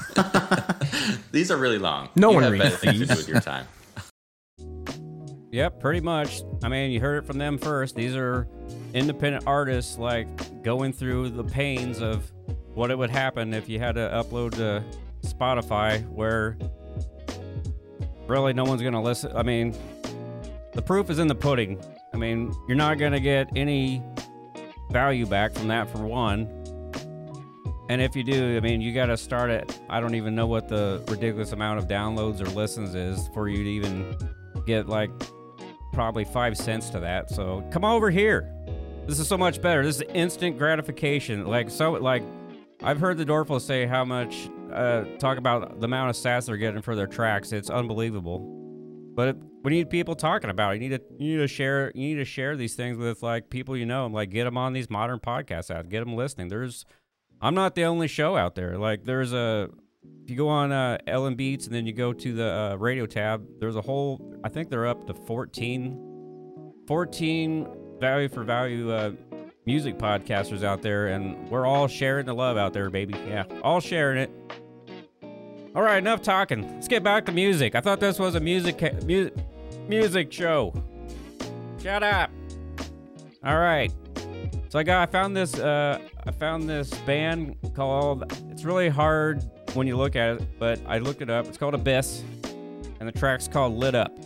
These 1.32 1.50
are 1.50 1.56
really 1.56 1.78
long. 1.78 2.08
No 2.16 2.30
you 2.30 2.34
one 2.34 2.42
have 2.44 2.52
reads 2.52 2.64
better 2.64 2.76
to 2.86 2.92
do 2.92 2.98
these. 3.06 3.16
with 3.16 3.28
your 3.28 3.40
time. 3.40 3.66
Yep, 5.52 5.80
pretty 5.80 6.00
much. 6.00 6.42
I 6.62 6.68
mean, 6.68 6.92
you 6.92 7.00
heard 7.00 7.24
it 7.24 7.26
from 7.26 7.38
them 7.38 7.58
first. 7.58 7.96
These 7.96 8.14
are 8.14 8.46
independent 8.94 9.44
artists, 9.46 9.98
like 9.98 10.62
going 10.62 10.92
through 10.92 11.30
the 11.30 11.42
pains 11.42 12.00
of 12.00 12.30
what 12.74 12.92
it 12.92 12.98
would 12.98 13.10
happen 13.10 13.52
if 13.52 13.68
you 13.68 13.80
had 13.80 13.96
to 13.96 14.08
upload 14.10 14.52
to 14.52 14.84
Spotify, 15.26 16.08
where 16.08 16.56
really 18.28 18.52
no 18.52 18.62
one's 18.64 18.80
going 18.80 18.94
to 18.94 19.00
listen. 19.00 19.36
I 19.36 19.42
mean, 19.42 19.74
the 20.72 20.82
proof 20.82 21.10
is 21.10 21.18
in 21.18 21.26
the 21.26 21.34
pudding. 21.34 21.82
I 22.14 22.16
mean, 22.16 22.54
you're 22.68 22.76
not 22.76 22.98
going 22.98 23.12
to 23.12 23.20
get 23.20 23.48
any 23.56 24.02
value 24.92 25.26
back 25.26 25.52
from 25.52 25.66
that 25.68 25.90
for 25.90 25.98
one. 25.98 26.48
And 27.88 28.00
if 28.00 28.14
you 28.14 28.22
do, 28.22 28.56
I 28.56 28.60
mean, 28.60 28.80
you 28.80 28.94
got 28.94 29.06
to 29.06 29.16
start 29.16 29.50
at, 29.50 29.76
I 29.88 29.98
don't 29.98 30.14
even 30.14 30.36
know 30.36 30.46
what 30.46 30.68
the 30.68 31.02
ridiculous 31.08 31.50
amount 31.50 31.80
of 31.80 31.88
downloads 31.88 32.40
or 32.40 32.48
listens 32.50 32.94
is 32.94 33.26
for 33.34 33.48
you 33.48 33.64
to 33.64 33.68
even 33.68 34.16
get 34.64 34.88
like 34.88 35.10
probably 36.00 36.24
five 36.24 36.56
cents 36.56 36.88
to 36.88 36.98
that. 36.98 37.28
So 37.28 37.62
come 37.70 37.84
over 37.84 38.08
here. 38.08 38.50
This 39.06 39.18
is 39.18 39.28
so 39.28 39.36
much 39.36 39.60
better. 39.60 39.84
This 39.84 39.96
is 39.96 40.02
instant 40.14 40.56
gratification. 40.56 41.44
Like, 41.44 41.68
so, 41.68 41.92
like, 41.92 42.22
I've 42.82 42.98
heard 42.98 43.18
the 43.18 43.26
Dorfels 43.26 43.60
say 43.60 43.84
how 43.84 44.06
much, 44.06 44.48
uh, 44.72 45.04
talk 45.18 45.36
about 45.36 45.78
the 45.78 45.84
amount 45.84 46.08
of 46.08 46.16
sats 46.16 46.46
they're 46.46 46.56
getting 46.56 46.80
for 46.80 46.96
their 46.96 47.06
tracks. 47.06 47.52
It's 47.52 47.68
unbelievable. 47.68 48.38
But 49.14 49.36
we 49.62 49.72
need 49.72 49.90
people 49.90 50.14
talking 50.14 50.48
about 50.48 50.72
it. 50.72 50.80
You 50.80 50.88
need 50.88 50.96
to, 50.96 51.02
you 51.22 51.36
need 51.36 51.42
to 51.42 51.48
share, 51.48 51.92
you 51.94 52.08
need 52.08 52.14
to 52.14 52.24
share 52.24 52.56
these 52.56 52.74
things 52.74 52.96
with 52.96 53.22
like 53.22 53.50
people 53.50 53.76
you 53.76 53.84
know, 53.84 54.06
and 54.06 54.14
like 54.14 54.30
get 54.30 54.44
them 54.44 54.56
on 54.56 54.72
these 54.72 54.88
modern 54.88 55.18
podcasts 55.18 55.70
out, 55.70 55.90
get 55.90 56.00
them 56.00 56.16
listening. 56.16 56.48
There's, 56.48 56.86
I'm 57.42 57.54
not 57.54 57.74
the 57.74 57.84
only 57.84 58.08
show 58.08 58.38
out 58.38 58.54
there. 58.54 58.78
Like, 58.78 59.04
there's 59.04 59.34
a, 59.34 59.68
if 60.22 60.30
you 60.30 60.36
go 60.36 60.48
on 60.48 60.72
uh, 60.72 60.98
LNBeats 61.06 61.66
and 61.66 61.74
then 61.74 61.86
you 61.86 61.92
go 61.92 62.12
to 62.12 62.32
the 62.32 62.52
uh, 62.52 62.76
radio 62.76 63.06
tab, 63.06 63.46
there's 63.58 63.76
a 63.76 63.80
whole, 63.80 64.34
I 64.44 64.48
think 64.48 64.70
they're 64.70 64.86
up 64.86 65.06
to 65.06 65.14
14, 65.14 66.72
14 66.86 67.68
value 68.00 68.28
for 68.28 68.44
value 68.44 68.92
uh, 68.92 69.12
music 69.66 69.98
podcasters 69.98 70.62
out 70.62 70.82
there, 70.82 71.08
and 71.08 71.48
we're 71.48 71.66
all 71.66 71.86
sharing 71.86 72.26
the 72.26 72.34
love 72.34 72.56
out 72.56 72.72
there, 72.72 72.90
baby. 72.90 73.14
Yeah, 73.26 73.44
all 73.62 73.80
sharing 73.80 74.18
it. 74.18 74.30
All 75.74 75.82
right, 75.82 75.98
enough 75.98 76.22
talking. 76.22 76.66
Let's 76.74 76.88
get 76.88 77.02
back 77.04 77.26
to 77.26 77.32
music. 77.32 77.74
I 77.74 77.80
thought 77.80 78.00
this 78.00 78.18
was 78.18 78.34
a 78.34 78.40
music 78.40 78.78
ca- 78.78 78.98
mu- 79.06 79.30
music 79.88 80.32
show. 80.32 80.72
Shut 81.80 82.02
up. 82.02 82.30
All 83.44 83.58
right. 83.58 83.92
So 84.68 84.78
I 84.78 84.82
got 84.82 85.08
I 85.08 85.10
found 85.10 85.36
this 85.36 85.58
uh 85.58 85.98
I 86.26 86.30
found 86.30 86.68
this 86.68 86.90
band 87.00 87.56
called 87.74 88.30
it's 88.50 88.64
really 88.64 88.88
hard 88.88 89.42
when 89.74 89.86
you 89.86 89.96
look 89.96 90.16
at 90.16 90.36
it, 90.36 90.58
but 90.58 90.80
I 90.86 90.98
looked 90.98 91.22
it 91.22 91.30
up. 91.30 91.46
It's 91.46 91.58
called 91.58 91.74
Abyss 91.74 92.22
and 93.00 93.08
the 93.08 93.12
track's 93.12 93.48
called 93.48 93.74
Lit 93.74 93.94
Up. 93.94 94.16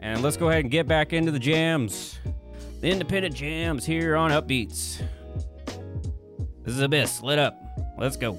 And 0.00 0.22
let's 0.22 0.36
go 0.36 0.50
ahead 0.50 0.62
and 0.62 0.70
get 0.70 0.86
back 0.86 1.12
into 1.12 1.32
the 1.32 1.38
jams. 1.38 2.18
The 2.80 2.90
independent 2.90 3.34
jams 3.34 3.84
here 3.84 4.16
on 4.16 4.30
Upbeats. 4.30 5.02
This 6.62 6.74
is 6.74 6.80
Abyss, 6.80 7.22
Lit 7.22 7.38
Up. 7.38 7.58
Let's 7.98 8.16
go. 8.16 8.38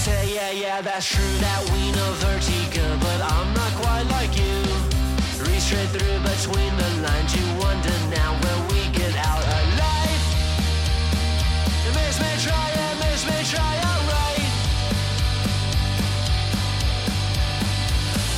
Say, 0.00 0.34
yeah, 0.34 0.50
yeah, 0.50 0.80
that's 0.80 1.04
true 1.12 1.34
that 1.44 1.60
we 1.76 1.92
know 1.92 2.10
vertigo, 2.24 2.84
but 3.04 3.20
I'm 3.20 3.52
not 3.52 3.72
quite 3.76 4.08
like 4.16 4.32
you. 4.32 4.56
Read 5.44 5.60
straight 5.60 5.92
through 5.92 6.18
between 6.24 6.72
the 6.80 6.90
lines, 7.04 7.36
you 7.36 7.44
wonder 7.60 7.92
now 8.08 8.32
where 8.40 8.60
we 8.72 8.80
get 8.96 9.12
out 9.28 9.44
alive. 9.44 10.22
It 11.84 11.92
makes 12.00 12.16
me 12.16 12.32
try, 12.40 12.66
it 12.72 12.96
makes 13.04 13.28
me 13.28 13.36
try 13.52 13.72
alright. 13.92 14.44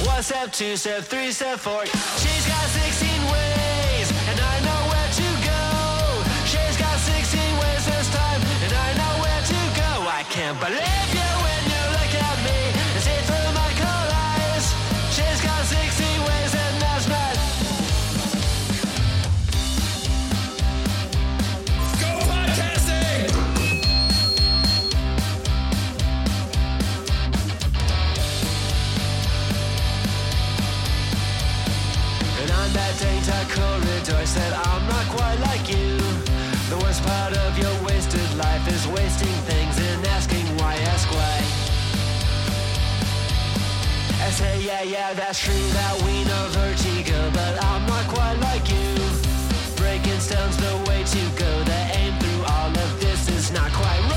One 0.03 0.23
step, 0.27 0.51
two 0.51 0.75
step, 0.75 1.05
three 1.07 1.31
step, 1.31 1.61
four. 1.63 1.87
She's 2.19 2.45
got 2.51 2.67
16 2.75 3.07
ways, 3.31 4.11
and 4.35 4.39
I 4.43 4.57
know 4.67 4.81
where 4.91 5.11
to 5.15 5.29
go. 5.47 5.63
She's 6.43 6.75
got 6.75 6.99
16 6.99 7.39
ways 7.63 7.83
this 7.87 8.11
time, 8.11 8.41
and 8.67 8.73
I 8.75 8.89
know 8.99 9.15
where 9.23 9.43
to 9.47 9.61
go. 9.79 9.91
I 10.11 10.27
can't 10.27 10.59
believe 10.59 11.15
you 11.15 11.23
you 11.23 11.32
corridor 34.13 34.27
said, 34.27 34.53
I'm 34.53 34.87
not 34.89 35.07
quite 35.09 35.39
like 35.41 35.69
you. 35.69 35.97
The 36.71 36.79
worst 36.83 37.03
part 37.05 37.37
of 37.37 37.59
your 37.59 37.75
wasted 37.85 38.37
life 38.37 38.67
is 38.69 38.87
wasting 38.89 39.37
things 39.49 39.79
and 39.79 40.07
asking 40.07 40.45
why, 40.59 40.75
ask 40.93 41.09
why. 41.11 41.37
I 44.25 44.31
say, 44.31 44.63
yeah, 44.63 44.83
yeah, 44.83 45.13
that's 45.15 45.41
true 45.41 45.67
that 45.79 45.95
we 46.05 46.25
know 46.25 46.45
vertigo, 46.51 47.31
but 47.33 47.65
I'm 47.65 47.87
not 47.87 48.07
quite 48.09 48.39
like 48.49 48.69
you. 48.71 48.95
Breaking 49.77 50.21
stones 50.21 50.57
the 50.57 50.75
way 50.89 51.03
to 51.05 51.23
go, 51.37 51.51
the 51.65 51.83
aim 52.01 52.15
through 52.21 52.45
all 52.55 52.71
of 52.71 53.01
this 53.01 53.29
is 53.29 53.51
not 53.53 53.71
quite 53.73 54.12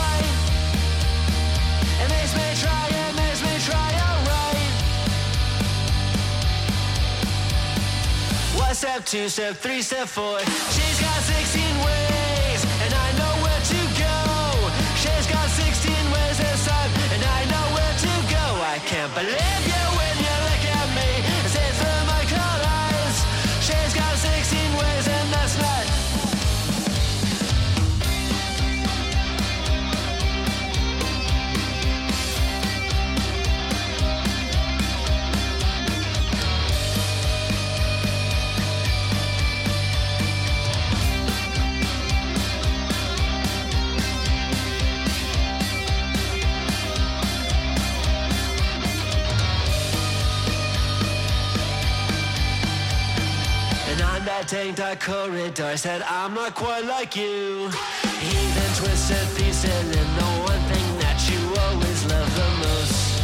step, 8.85 9.05
two 9.05 9.29
step, 9.29 9.55
three 9.55 9.81
step, 9.81 10.07
four. 10.07 10.37
She's 10.69 11.01
got 11.01 11.19
16 11.23 11.61
ways, 11.87 12.61
and 12.83 12.93
I 12.93 13.09
know 13.17 13.33
where 13.41 13.61
to 13.73 13.81
go. 13.97 14.69
She's 15.01 15.25
got 15.25 15.49
16 15.49 15.91
ways 16.13 16.37
this 16.37 16.67
time, 16.67 16.91
and 17.13 17.23
I 17.23 17.45
know 17.51 17.65
where 17.73 17.95
to 18.05 18.13
go. 18.29 18.45
I 18.61 18.77
can't 18.85 19.11
believe 19.15 19.67
you 19.67 19.84
Dang 54.47 54.75
dark 54.75 54.99
corridor 54.99 55.75
said, 55.75 56.03
I'm 56.03 56.35
not 56.35 56.53
quite 56.53 56.85
like 56.85 57.15
you. 57.15 57.67
He 58.21 58.37
then 58.53 58.71
twisted 58.75 59.27
the 59.33 59.51
ceiling, 59.51 60.11
the 60.17 60.25
one 60.45 60.61
thing 60.69 60.99
that 60.99 61.17
you 61.25 61.41
always 61.65 62.05
love 62.05 62.29
the 62.35 62.49
most. 62.61 63.21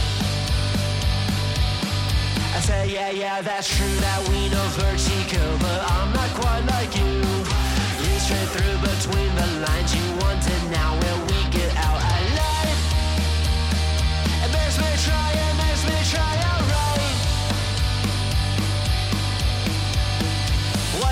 I 2.55 2.59
said, 2.61 2.89
yeah, 2.89 3.11
yeah, 3.11 3.41
that's 3.41 3.69
true 3.69 3.95
that 4.01 4.27
we 4.29 4.49
know 4.49 4.65
vertigo, 4.73 5.57
but 5.59 5.79
I'm 5.91 6.11
not 6.11 6.29
quite 6.41 6.65
like 6.73 6.97
you. 6.97 7.21
Read 8.01 8.21
straight 8.25 8.49
through 8.57 8.77
between 8.81 9.35
the 9.35 9.47
lines, 9.61 9.93
you 9.93 10.05
wonder 10.25 10.57
now 10.73 10.97
where 10.99 11.19
we 11.29 11.40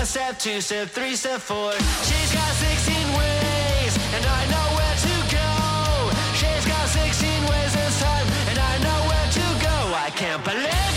One 0.00 0.06
step, 0.06 0.38
two 0.38 0.62
step, 0.62 0.88
three 0.88 1.14
step, 1.14 1.40
four. 1.40 1.72
She's 1.72 2.32
got 2.32 2.50
16 2.54 2.96
ways, 3.18 3.92
and 4.16 4.24
I 4.24 4.46
know 4.48 4.66
where 4.78 4.96
to 4.96 5.14
go. 5.28 6.10
She's 6.40 6.64
got 6.64 6.88
16 6.88 7.28
ways 7.44 7.74
this 7.74 8.00
time, 8.00 8.26
and 8.48 8.58
I 8.58 8.78
know 8.78 8.98
where 9.10 9.28
to 9.30 9.46
go. 9.60 9.76
I 9.94 10.08
can't 10.16 10.42
believe 10.42 10.89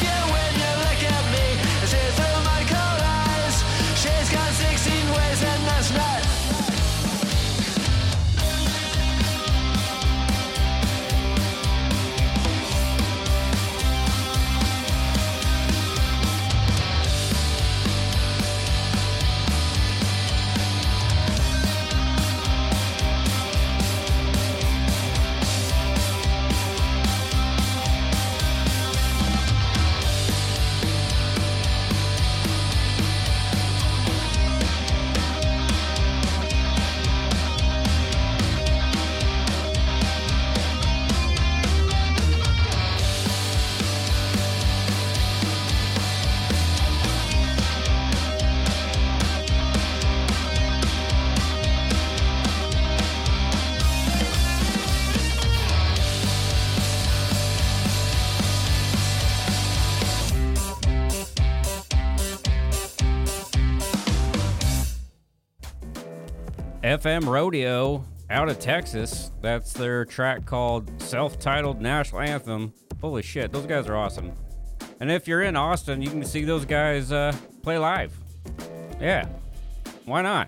FM 67.04 67.28
Rodeo 67.28 68.06
out 68.30 68.48
of 68.48 68.60
Texas. 68.60 69.30
That's 69.42 69.74
their 69.74 70.06
track 70.06 70.46
called 70.46 70.90
Self 71.02 71.38
Titled 71.38 71.82
National 71.82 72.22
Anthem. 72.22 72.74
Holy 73.02 73.22
shit, 73.22 73.52
those 73.52 73.66
guys 73.66 73.90
are 73.90 73.98
awesome. 73.98 74.32
And 75.02 75.12
if 75.12 75.28
you're 75.28 75.42
in 75.42 75.58
Austin, 75.58 76.02
you 76.02 76.10
can 76.10 76.24
see 76.24 76.46
those 76.46 76.64
guys 76.64 77.12
uh, 77.12 77.36
play 77.62 77.78
live. 77.78 78.14
Yeah, 79.02 79.28
why 80.06 80.22
not? 80.22 80.48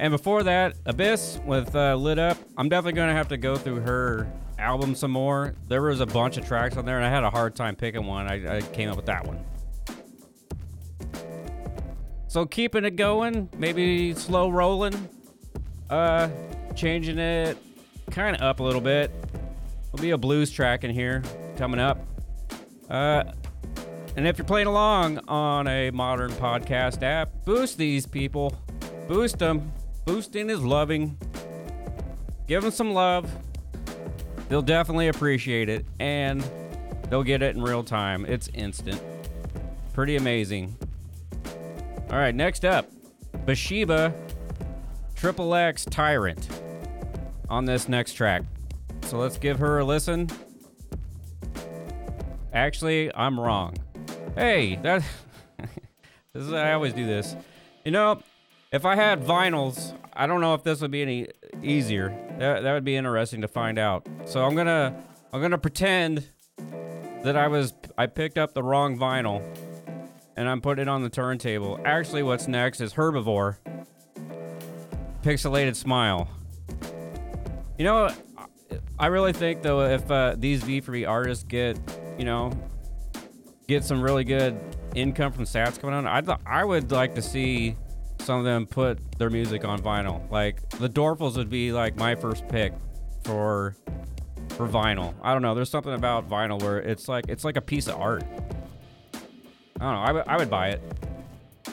And 0.00 0.10
before 0.10 0.42
that, 0.42 0.74
Abyss 0.86 1.38
with 1.46 1.76
uh, 1.76 1.94
Lit 1.94 2.18
Up. 2.18 2.36
I'm 2.56 2.68
definitely 2.68 2.96
going 2.96 3.10
to 3.10 3.14
have 3.14 3.28
to 3.28 3.36
go 3.36 3.54
through 3.54 3.82
her 3.82 4.28
album 4.58 4.96
some 4.96 5.12
more. 5.12 5.54
There 5.68 5.82
was 5.82 6.00
a 6.00 6.06
bunch 6.06 6.36
of 6.36 6.44
tracks 6.44 6.76
on 6.76 6.84
there, 6.84 6.96
and 6.96 7.06
I 7.06 7.10
had 7.10 7.22
a 7.22 7.30
hard 7.30 7.54
time 7.54 7.76
picking 7.76 8.06
one. 8.06 8.26
I, 8.26 8.56
I 8.56 8.60
came 8.60 8.90
up 8.90 8.96
with 8.96 9.06
that 9.06 9.24
one. 9.24 9.44
So 12.32 12.46
keeping 12.46 12.86
it 12.86 12.96
going, 12.96 13.50
maybe 13.58 14.14
slow 14.14 14.48
rolling, 14.48 15.06
uh, 15.90 16.30
changing 16.74 17.18
it 17.18 17.58
kind 18.10 18.34
of 18.34 18.40
up 18.40 18.60
a 18.60 18.62
little 18.62 18.80
bit. 18.80 19.10
There'll 19.92 20.00
be 20.00 20.12
a 20.12 20.16
blues 20.16 20.50
track 20.50 20.82
in 20.82 20.90
here 20.92 21.22
coming 21.58 21.78
up. 21.78 21.98
Uh, 22.88 23.24
and 24.16 24.26
if 24.26 24.38
you're 24.38 24.46
playing 24.46 24.66
along 24.66 25.18
on 25.28 25.68
a 25.68 25.90
modern 25.90 26.30
podcast 26.30 27.02
app, 27.02 27.44
boost 27.44 27.76
these 27.76 28.06
people, 28.06 28.58
boost 29.08 29.38
them. 29.38 29.70
Boosting 30.06 30.48
is 30.48 30.62
loving. 30.62 31.18
Give 32.48 32.62
them 32.62 32.70
some 32.70 32.94
love. 32.94 33.30
They'll 34.48 34.62
definitely 34.62 35.08
appreciate 35.08 35.68
it. 35.68 35.84
And 36.00 36.42
they'll 37.10 37.24
get 37.24 37.42
it 37.42 37.54
in 37.54 37.62
real 37.62 37.84
time. 37.84 38.24
It's 38.24 38.48
instant. 38.54 39.02
Pretty 39.92 40.16
amazing. 40.16 40.78
All 42.12 42.18
right, 42.18 42.34
next 42.34 42.66
up, 42.66 42.90
Bathsheba 43.46 44.12
Triple 45.16 45.54
X 45.54 45.86
Tyrant 45.86 46.46
on 47.48 47.64
this 47.64 47.88
next 47.88 48.12
track. 48.12 48.42
So 49.04 49.16
let's 49.16 49.38
give 49.38 49.58
her 49.60 49.78
a 49.78 49.84
listen. 49.86 50.28
Actually, 52.52 53.10
I'm 53.14 53.40
wrong. 53.40 53.78
Hey, 54.34 54.76
that 54.82 55.02
this 56.34 56.44
is 56.44 56.52
I 56.52 56.74
always 56.74 56.92
do 56.92 57.06
this. 57.06 57.34
You 57.86 57.92
know, 57.92 58.22
if 58.72 58.84
I 58.84 58.94
had 58.94 59.22
vinyls, 59.22 59.94
I 60.12 60.26
don't 60.26 60.42
know 60.42 60.52
if 60.52 60.62
this 60.62 60.82
would 60.82 60.90
be 60.90 61.00
any 61.00 61.28
easier. 61.62 62.10
That, 62.38 62.62
that 62.62 62.74
would 62.74 62.84
be 62.84 62.94
interesting 62.94 63.40
to 63.40 63.48
find 63.48 63.78
out. 63.78 64.06
So 64.26 64.44
I'm 64.44 64.54
gonna 64.54 65.02
I'm 65.32 65.40
gonna 65.40 65.56
pretend 65.56 66.28
that 67.24 67.38
I 67.38 67.48
was 67.48 67.72
I 67.96 68.04
picked 68.04 68.36
up 68.36 68.52
the 68.52 68.62
wrong 68.62 68.98
vinyl 68.98 69.42
and 70.36 70.48
I'm 70.48 70.60
putting 70.60 70.82
it 70.82 70.88
on 70.88 71.02
the 71.02 71.10
turntable. 71.10 71.80
Actually, 71.84 72.22
what's 72.22 72.48
next 72.48 72.80
is 72.80 72.94
Herbivore. 72.94 73.56
Pixelated 75.22 75.76
Smile. 75.76 76.28
You 77.78 77.84
know, 77.84 78.10
I 78.98 79.06
really 79.06 79.32
think 79.32 79.62
though 79.62 79.82
if 79.82 80.10
uh, 80.10 80.34
these 80.38 80.62
V3 80.62 81.08
artists 81.08 81.44
get, 81.44 81.78
you 82.18 82.24
know, 82.24 82.52
get 83.68 83.84
some 83.84 84.02
really 84.02 84.24
good 84.24 84.58
income 84.94 85.32
from 85.32 85.44
sats 85.44 85.80
coming 85.80 85.94
on, 85.94 86.06
I 86.06 86.20
th- 86.20 86.38
I 86.46 86.64
would 86.64 86.90
like 86.90 87.14
to 87.14 87.22
see 87.22 87.76
some 88.20 88.38
of 88.38 88.44
them 88.44 88.66
put 88.66 89.18
their 89.18 89.30
music 89.30 89.64
on 89.64 89.80
vinyl. 89.80 90.30
Like 90.30 90.68
the 90.70 90.88
Dorfels 90.88 91.36
would 91.36 91.50
be 91.50 91.72
like 91.72 91.96
my 91.96 92.14
first 92.14 92.46
pick 92.48 92.72
for 93.24 93.76
for 94.50 94.68
vinyl. 94.68 95.14
I 95.22 95.32
don't 95.32 95.42
know. 95.42 95.54
There's 95.54 95.70
something 95.70 95.94
about 95.94 96.28
vinyl 96.28 96.60
where 96.62 96.78
it's 96.78 97.08
like 97.08 97.26
it's 97.28 97.44
like 97.44 97.56
a 97.56 97.60
piece 97.60 97.88
of 97.88 97.96
art. 97.96 98.24
I 99.82 99.86
don't 99.86 99.94
know. 99.94 100.00
I 100.00 100.12
would- 100.12 100.28
I 100.28 100.36
would 100.36 100.48
buy 100.50 100.68
it. 100.68 100.80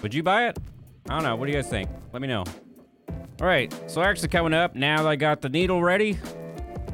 Would 0.01 0.13
you 0.15 0.23
buy 0.23 0.47
it? 0.47 0.57
I 1.07 1.13
don't 1.13 1.23
know. 1.23 1.35
What 1.35 1.45
do 1.45 1.51
you 1.51 1.57
guys 1.57 1.69
think? 1.69 1.89
Let 2.11 2.21
me 2.23 2.27
know. 2.27 2.43
All 3.39 3.47
right. 3.47 3.71
So 3.87 4.01
actually 4.01 4.29
coming 4.29 4.53
up 4.53 4.75
now 4.75 5.03
that 5.03 5.07
I 5.09 5.15
got 5.15 5.41
the 5.41 5.49
needle 5.49 5.83
ready, 5.83 6.17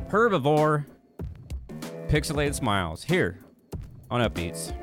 Herbivore, 0.09 0.85
Pixelated 2.09 2.53
Smiles 2.53 3.03
here 3.05 3.39
on 4.11 4.21
Upbeats. 4.21 4.73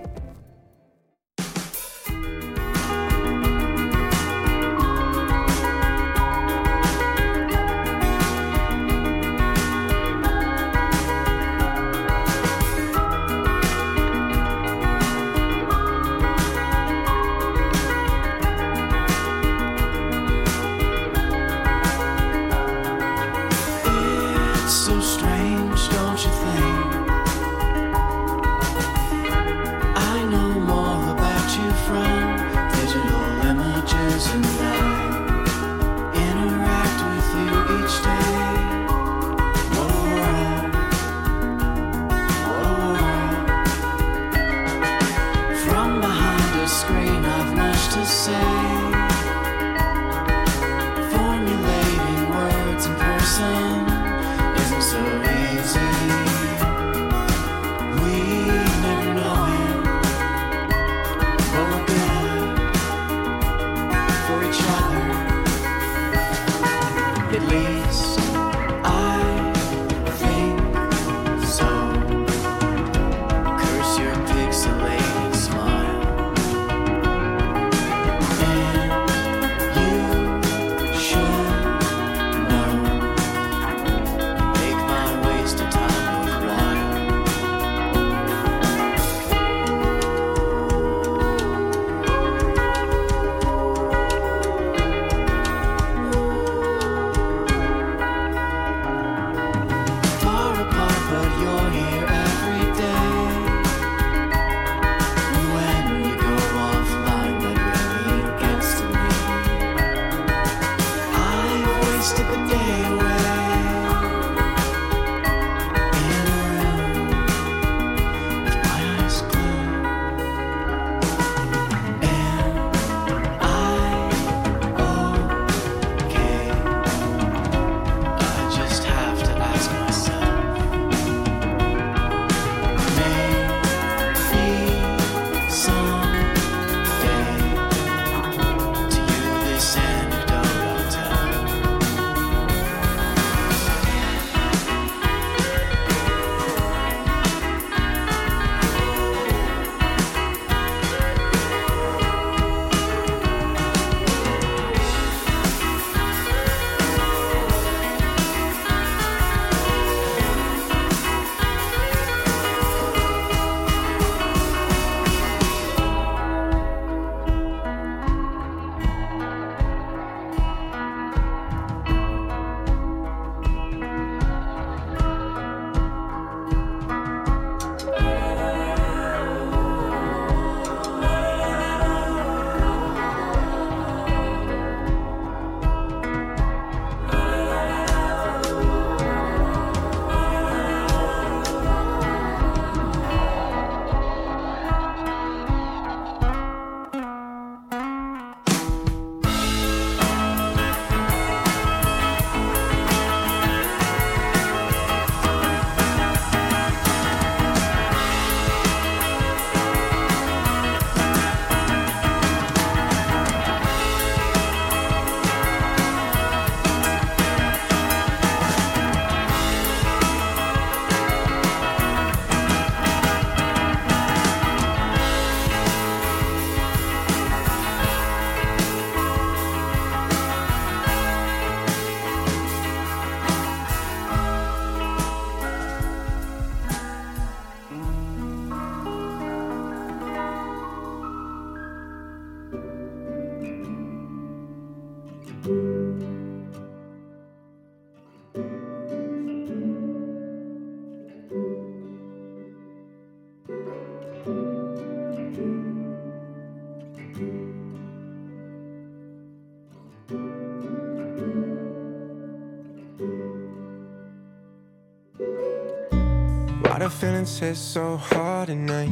Feelings 267.23 267.39
hit 267.39 267.57
so 267.57 267.97
hard 267.97 268.51
at 268.51 268.57
night. 268.57 268.91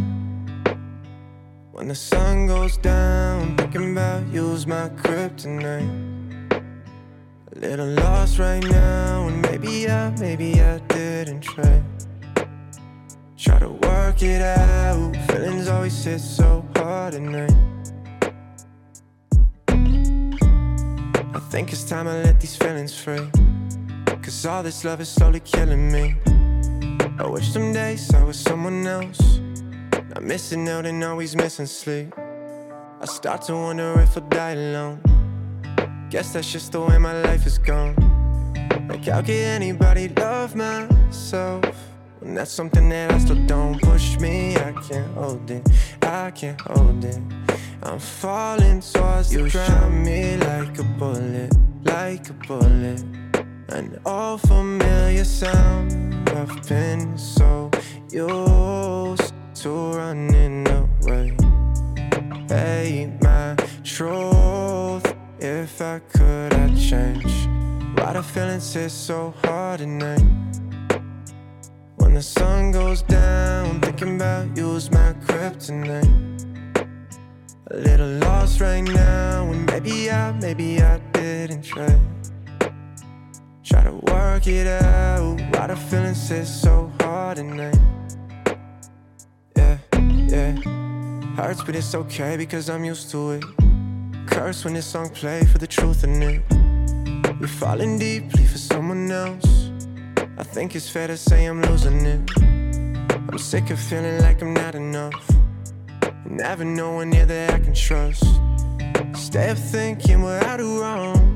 When 1.73 1.89
the 1.89 1.95
sun 1.95 2.47
goes 2.47 2.77
down, 2.77 3.57
thinking 3.57 3.93
about 3.93 4.23
you's 4.33 4.67
my 4.67 4.89
kryptonite. 4.91 5.91
A 6.53 7.59
little 7.59 7.89
lost 7.89 8.39
right 8.39 8.63
now, 8.63 9.27
and 9.27 9.43
maybe 9.43 9.91
I, 9.91 10.11
maybe 10.21 10.61
I 10.61 10.79
didn't 10.89 11.41
try. 11.41 11.83
Try 13.37 13.59
to 13.59 13.71
work 13.71 14.23
it 14.23 14.43
out, 14.43 15.17
feelings 15.27 15.67
always 15.69 16.05
hit 16.05 16.21
so 16.21 16.65
hard 16.77 17.15
at 17.15 17.23
night. 17.23 17.57
I 21.35 21.41
think 21.51 21.73
it's 21.73 21.85
time 21.85 22.07
I 22.07 22.23
let 22.23 22.41
these 22.41 22.57
feelings 22.57 22.97
free. 22.97 23.29
Cause 24.23 24.47
all 24.47 24.63
this 24.63 24.85
love 24.85 25.01
is 25.01 25.09
slowly 25.09 25.41
killing 25.41 25.91
me. 25.91 26.15
I 27.21 27.27
wish 27.27 27.53
some 27.53 27.75
days 27.75 28.15
I 28.15 28.25
was 28.25 28.39
someone 28.39 28.87
else. 28.87 29.41
Not 30.09 30.23
missing 30.23 30.67
out 30.71 30.87
and 30.87 31.05
always 31.05 31.37
missing 31.37 31.67
sleep. 31.67 32.15
I 32.19 33.05
start 33.05 33.43
to 33.43 33.53
wonder 33.53 34.01
if 34.01 34.17
I'll 34.17 34.27
die 34.31 34.53
alone. 34.53 35.03
Guess 36.09 36.33
that's 36.33 36.51
just 36.51 36.73
the 36.73 36.81
way 36.81 36.97
my 36.97 37.21
life 37.21 37.45
is 37.45 37.59
gone. 37.59 37.95
Like, 38.89 39.05
how 39.05 39.21
can 39.21 39.35
anybody 39.35 40.09
love 40.09 40.57
myself? 40.57 41.63
When 42.21 42.35
that's 42.35 42.53
something 42.53 42.89
that 42.89 43.13
I 43.13 43.19
still 43.19 43.45
don't 43.45 43.79
push 43.83 44.19
me. 44.19 44.57
I 44.57 44.73
can't 44.89 45.15
hold 45.15 45.51
it, 45.51 45.69
I 46.01 46.31
can't 46.31 46.61
hold 46.63 47.05
it. 47.05 47.21
I'm 47.83 47.99
falling 47.99 48.81
towards 48.81 49.31
you, 49.35 49.47
drown 49.51 50.05
me 50.05 50.39
like 50.39 50.79
a 50.79 50.85
bullet, 50.99 51.53
like 51.85 52.31
a 52.31 52.33
bullet. 52.49 53.05
An 53.69 54.01
old 54.07 54.41
familiar 54.41 55.25
sound. 55.25 56.10
I've 56.41 56.67
been 56.67 57.19
so 57.19 57.71
used 58.11 59.35
to 59.57 59.71
running 59.93 60.67
away. 60.69 61.37
Hey, 62.49 63.13
my 63.21 63.55
truth. 63.85 65.05
If 65.39 65.83
I 65.83 65.99
could, 65.99 66.55
I'd 66.55 66.79
change. 66.79 67.47
Why 67.95 68.15
the 68.15 68.23
feelings 68.23 68.73
hit 68.73 68.89
so 68.89 69.35
hard 69.45 69.83
at 69.83 69.89
night? 69.89 70.25
When 71.97 72.15
the 72.15 72.23
sun 72.23 72.73
goes 72.73 73.03
down, 73.03 73.83
thinking 73.83 74.17
about 74.17 74.57
you's 74.57 74.91
my 74.91 75.13
kryptonite. 75.27 76.47
A 77.71 77.77
little 77.77 78.17
lost 78.25 78.63
right 78.63 78.81
now, 78.81 79.45
and 79.45 79.67
maybe 79.67 80.11
I, 80.11 80.33
maybe 80.33 80.81
I 80.81 81.01
didn't 81.13 81.65
try. 81.65 82.01
Try 83.71 83.85
to 83.85 83.93
work 83.93 84.49
it 84.49 84.67
out. 84.67 85.41
Why 85.53 85.69
the 85.69 85.77
feelings 85.77 86.29
hit 86.29 86.47
so 86.47 86.91
hard 87.01 87.37
tonight? 87.37 87.79
Yeah, 89.57 89.79
yeah. 89.95 90.57
Hurts, 91.37 91.63
but 91.63 91.77
it's 91.77 91.95
okay 91.95 92.37
because 92.37 92.69
I'm 92.69 92.85
used 92.85 93.13
to 93.13 93.31
it. 93.31 93.45
Curse 94.27 94.65
when 94.65 94.75
this 94.75 94.87
song 94.87 95.09
play 95.11 95.45
for 95.45 95.59
the 95.59 95.69
truth 95.69 96.03
in 96.03 96.21
it. 96.21 96.43
You're 97.39 97.47
falling 97.47 97.97
deeply 97.97 98.45
for 98.45 98.59
someone 98.59 99.09
else. 99.09 99.71
I 100.37 100.43
think 100.43 100.75
it's 100.75 100.89
fair 100.91 101.07
to 101.07 101.17
say 101.17 101.45
I'm 101.45 101.63
losing 101.63 102.05
it. 102.05 102.29
I'm 102.43 103.39
sick 103.39 103.71
of 103.71 103.79
feeling 103.79 104.21
like 104.21 104.43
I'm 104.43 104.53
not 104.53 104.75
enough. 104.75 105.31
Never 106.25 106.65
knowing 106.65 107.11
near 107.11 107.27
that 107.27 107.55
I 107.55 107.61
can 107.61 107.75
trust. 107.75 108.25
Stay 109.15 109.51
up 109.51 109.59
thinking 109.59 110.23
what 110.23 110.45
I 110.45 110.57
do 110.57 110.81
wrong. 110.81 111.30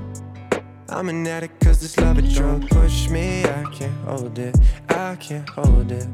I'm 0.89 1.09
an 1.09 1.27
addict 1.27 1.65
cause 1.65 1.81
this 1.81 1.97
love 1.99 2.19
a 2.19 2.23
drug 2.23 2.69
push 2.69 3.09
me. 3.09 3.45
I 3.45 3.65
can't 3.73 4.05
hold 4.05 4.39
it, 4.39 4.57
I 4.89 5.17
can't 5.17 5.49
hold 5.49 5.91
it. 5.91 6.07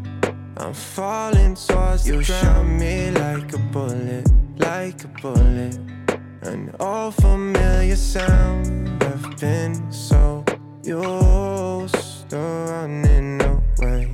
I'm 0.56 0.74
falling 0.74 1.54
towards 1.54 2.06
you, 2.06 2.22
shot 2.22 2.62
me 2.62 3.10
like 3.10 3.52
a 3.52 3.58
bullet, 3.58 4.26
like 4.58 5.02
a 5.04 5.08
bullet. 5.08 5.78
An 6.42 6.74
old 6.78 7.14
familiar 7.16 7.96
sound. 7.96 9.02
I've 9.02 9.38
been 9.40 9.92
so 9.92 10.44
used 10.82 12.30
to 12.30 12.36
running 12.36 13.42
away. 13.42 14.10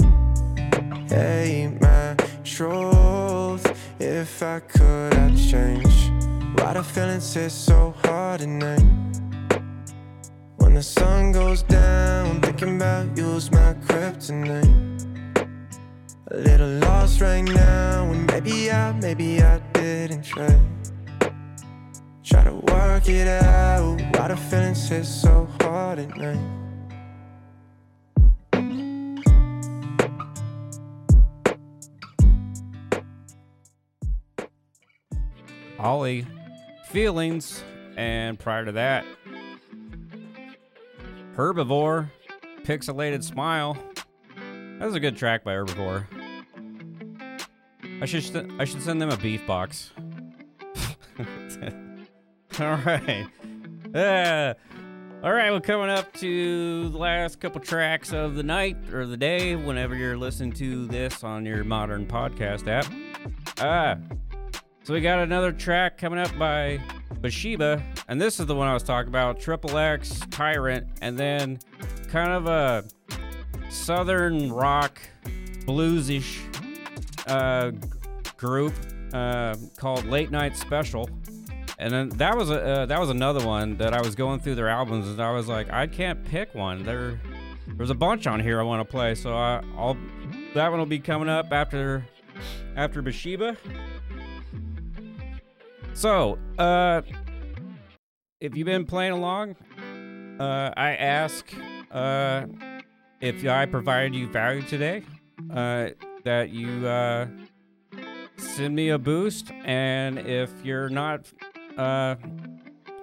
Hey, 1.08 1.76
my 1.80 2.16
truth. 2.44 3.64
If 4.00 4.42
I 4.42 4.60
could, 4.60 5.14
I'd 5.14 5.36
change. 5.36 6.10
Why 6.58 6.72
the 6.72 6.82
feelings 6.82 7.34
hit 7.34 7.50
so 7.50 7.94
hard 8.02 8.40
at 8.40 8.48
night? 8.48 9.25
The 10.76 10.82
sun 10.82 11.32
goes 11.32 11.62
down, 11.62 12.42
thinking 12.42 12.76
about 12.76 13.16
you's 13.16 13.50
my 13.50 13.72
kryptonite. 13.86 15.06
A 16.30 16.36
little 16.36 16.68
lost 16.68 17.22
right 17.22 17.40
now, 17.40 18.04
and 18.10 18.26
maybe 18.26 18.70
I, 18.70 18.92
maybe 18.92 19.40
I 19.40 19.58
didn't 19.72 20.22
try. 20.22 20.54
Try 22.22 22.44
to 22.44 22.56
work 22.56 23.08
it 23.08 23.26
out. 23.26 24.02
Why 24.18 24.28
the 24.28 24.36
feelings 24.36 24.86
hit 24.86 25.06
so 25.06 25.48
hard 25.62 25.98
at 25.98 26.14
night? 26.14 26.38
Ollie, 35.78 36.26
feelings, 36.90 37.64
and 37.96 38.38
prior 38.38 38.66
to 38.66 38.72
that, 38.72 39.06
Herbivore, 41.36 42.10
Pixelated 42.62 43.22
Smile. 43.22 43.76
That 44.78 44.86
was 44.86 44.94
a 44.94 45.00
good 45.00 45.16
track 45.16 45.44
by 45.44 45.52
Herbivore. 45.52 46.06
I 48.00 48.06
should 48.06 48.22
st- 48.22 48.50
I 48.58 48.64
should 48.64 48.82
send 48.82 49.00
them 49.02 49.10
a 49.10 49.16
beef 49.18 49.46
box. 49.46 49.92
all 52.58 52.76
right, 52.76 53.26
uh, 53.94 54.54
all 55.22 55.32
right. 55.32 55.50
We're 55.50 55.60
coming 55.60 55.90
up 55.90 56.12
to 56.14 56.88
the 56.88 56.98
last 56.98 57.38
couple 57.40 57.60
tracks 57.60 58.12
of 58.12 58.34
the 58.34 58.42
night 58.42 58.76
or 58.92 59.06
the 59.06 59.16
day, 59.16 59.56
whenever 59.56 59.94
you're 59.94 60.16
listening 60.16 60.52
to 60.54 60.86
this 60.86 61.22
on 61.22 61.44
your 61.44 61.64
modern 61.64 62.06
podcast 62.06 62.66
app. 62.66 62.86
Ah, 63.58 63.96
so 64.86 64.94
we 64.94 65.00
got 65.00 65.18
another 65.18 65.50
track 65.50 65.98
coming 65.98 66.20
up 66.20 66.30
by 66.38 66.78
Bathsheba, 67.20 67.82
and 68.06 68.20
this 68.20 68.38
is 68.38 68.46
the 68.46 68.54
one 68.54 68.68
I 68.68 68.72
was 68.72 68.84
talking 68.84 69.08
about, 69.08 69.40
Triple 69.40 69.76
X, 69.76 70.20
Tyrant, 70.30 70.86
and 71.02 71.18
then 71.18 71.58
kind 72.08 72.30
of 72.30 72.46
a 72.46 72.84
southern 73.68 74.52
rock, 74.52 75.00
bluesish 75.64 76.38
uh, 77.26 77.72
group 78.36 78.74
uh, 79.12 79.56
called 79.76 80.04
Late 80.04 80.30
Night 80.30 80.56
Special. 80.56 81.10
And 81.80 81.92
then 81.92 82.08
that 82.10 82.36
was 82.36 82.50
a 82.50 82.62
uh, 82.62 82.86
that 82.86 83.00
was 83.00 83.10
another 83.10 83.44
one 83.44 83.76
that 83.78 83.92
I 83.92 84.00
was 84.00 84.14
going 84.14 84.38
through 84.38 84.54
their 84.54 84.68
albums, 84.68 85.08
and 85.08 85.20
I 85.20 85.32
was 85.32 85.48
like, 85.48 85.68
I 85.68 85.88
can't 85.88 86.24
pick 86.24 86.54
one. 86.54 86.84
There, 86.84 87.20
there's 87.76 87.90
a 87.90 87.94
bunch 87.94 88.28
on 88.28 88.38
here 88.38 88.60
I 88.60 88.62
want 88.62 88.88
to 88.88 88.90
play, 88.90 89.16
so 89.16 89.34
I, 89.34 89.64
I'll 89.76 89.96
that 90.54 90.70
one 90.70 90.78
will 90.78 90.86
be 90.86 91.00
coming 91.00 91.28
up 91.28 91.50
after 91.50 92.06
after 92.76 93.02
Bathsheba. 93.02 93.56
So, 95.96 96.38
uh, 96.58 97.00
if 98.38 98.54
you've 98.54 98.66
been 98.66 98.84
playing 98.84 99.12
along, 99.12 99.56
uh, 100.38 100.70
I 100.76 100.94
ask 100.94 101.50
uh, 101.90 102.44
if 103.22 103.46
I 103.46 103.64
provided 103.64 104.14
you 104.14 104.28
value 104.28 104.60
today, 104.60 105.04
uh, 105.50 105.88
that 106.24 106.50
you 106.50 106.86
uh, 106.86 107.28
send 108.36 108.76
me 108.76 108.90
a 108.90 108.98
boost. 108.98 109.50
And 109.64 110.18
if 110.18 110.50
you're 110.62 110.90
not 110.90 111.32
uh, 111.78 112.16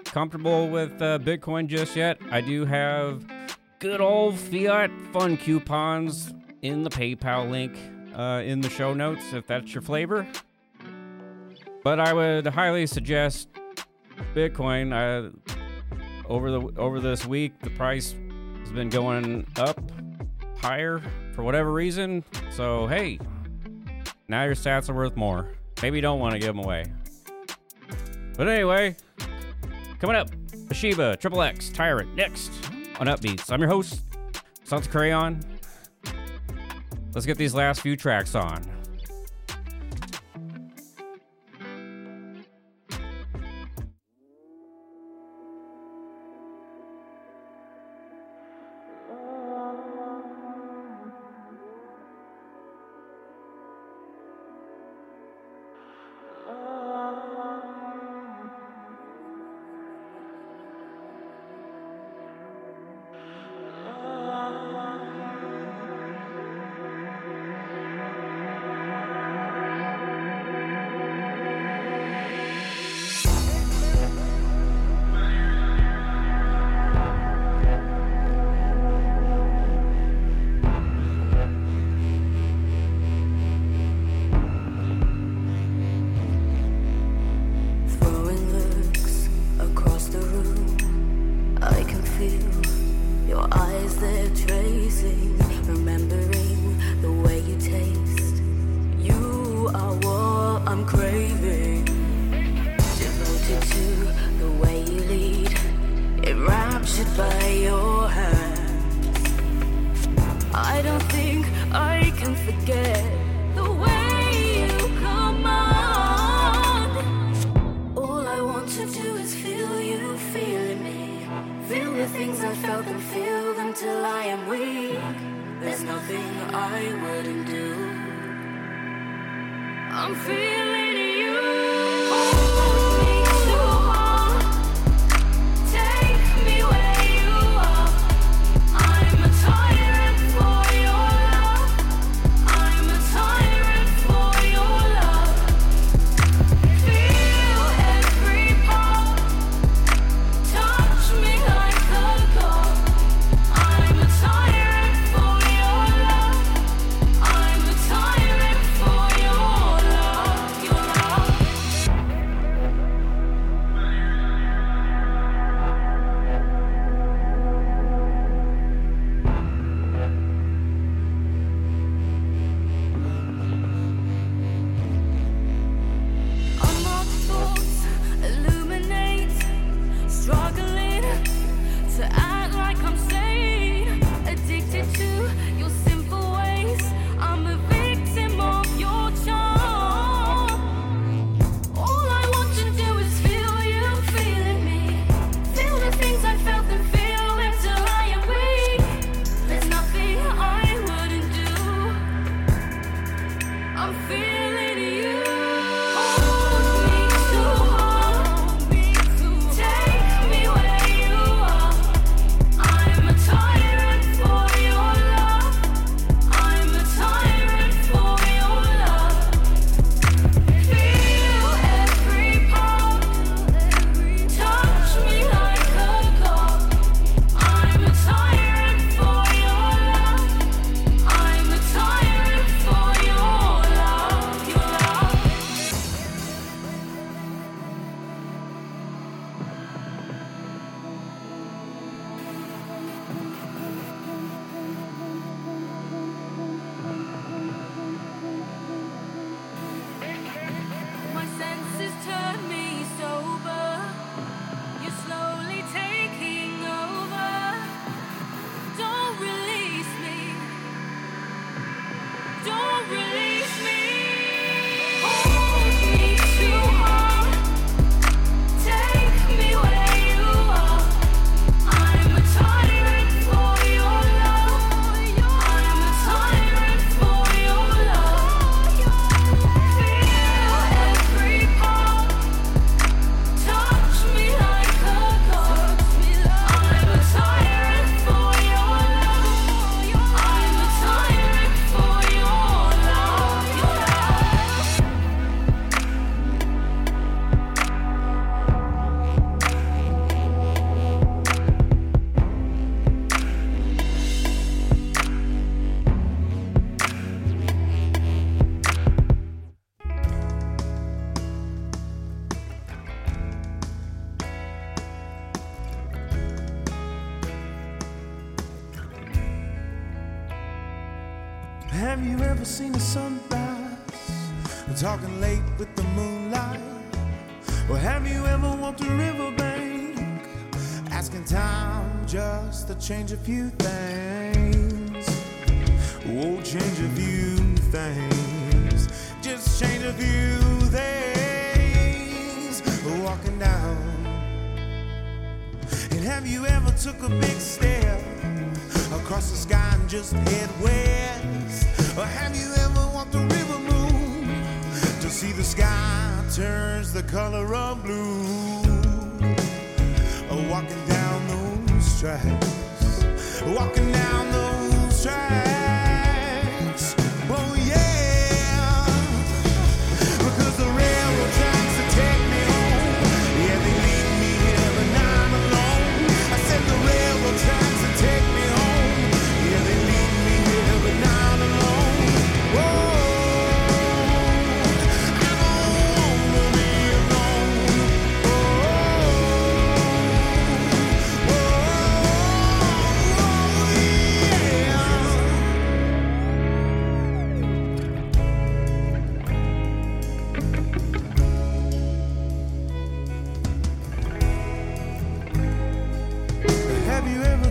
comfortable 0.05 0.69
with 0.69 1.01
uh, 1.01 1.17
Bitcoin 1.17 1.65
just 1.65 1.95
yet, 1.95 2.19
I 2.29 2.41
do 2.41 2.63
have 2.63 3.25
good 3.79 4.01
old 4.01 4.37
fiat 4.37 4.91
fun 5.11 5.37
coupons 5.37 6.31
in 6.61 6.83
the 6.83 6.91
PayPal 6.91 7.49
link 7.49 7.75
uh, 8.15 8.43
in 8.45 8.61
the 8.61 8.69
show 8.69 8.93
notes 8.93 9.33
if 9.33 9.47
that's 9.47 9.73
your 9.73 9.81
flavor. 9.81 10.27
But 11.83 11.99
I 11.99 12.13
would 12.13 12.47
highly 12.47 12.87
suggest 12.87 13.49
Bitcoin. 14.33 15.33
Over 16.25 16.51
the 16.51 16.61
over 16.77 17.01
this 17.01 17.25
week, 17.25 17.51
the 17.61 17.69
price 17.71 18.15
has 18.61 18.71
been 18.71 18.89
going 18.89 19.45
up 19.57 19.77
higher 20.57 21.01
for 21.33 21.43
whatever 21.43 21.73
reason. 21.73 22.23
So 22.51 22.87
hey, 22.87 23.19
now 24.29 24.45
your 24.45 24.55
sats 24.55 24.89
are 24.89 24.93
worth 24.93 25.17
more. 25.17 25.49
Maybe 25.81 25.97
you 25.97 26.01
don't 26.01 26.19
want 26.19 26.33
to 26.33 26.39
give 26.39 26.55
them 26.55 26.59
away. 26.59 26.85
But 28.37 28.47
anyway, 28.47 28.95
coming 29.99 30.15
up, 30.15 30.31
Ashiba, 30.69 31.19
Triple 31.19 31.41
X, 31.41 31.69
Tyrant, 31.69 32.15
next 32.15 32.51
on 32.99 33.07
Upbeats. 33.07 33.51
I'm 33.51 33.59
your 33.59 33.69
host, 33.69 34.01
Salty 34.63 34.89
Crayon. 34.89 35.41
Let's 37.13 37.25
get 37.25 37.37
these 37.37 37.53
last 37.53 37.81
few 37.81 37.97
tracks 37.97 38.33
on. 38.33 38.72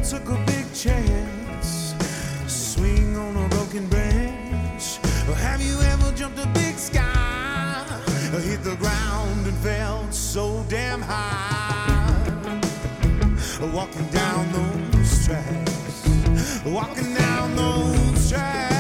took 0.03 0.29
a 0.29 0.45
big 0.47 0.67
chance. 0.75 1.95
Swing 2.47 3.17
on 3.17 3.37
a 3.37 3.49
broken 3.49 3.87
branch. 3.89 4.97
Have 5.37 5.63
you 5.63 5.81
ever 5.81 6.13
jumped 6.13 6.39
a 6.39 6.47
big 6.49 6.77
sky? 6.77 7.85
Hit 8.43 8.65
the 8.65 8.77
ground 8.77 9.47
and 9.47 9.57
felt 9.59 10.13
so 10.13 10.65
damn 10.69 11.03
high. 11.03 12.61
Walking 13.73 14.07
down 14.09 14.53
those 14.53 15.27
tracks. 15.27 16.65
Walking 16.65 17.15
down 17.15 17.55
those 17.55 18.31
tracks. 18.31 18.72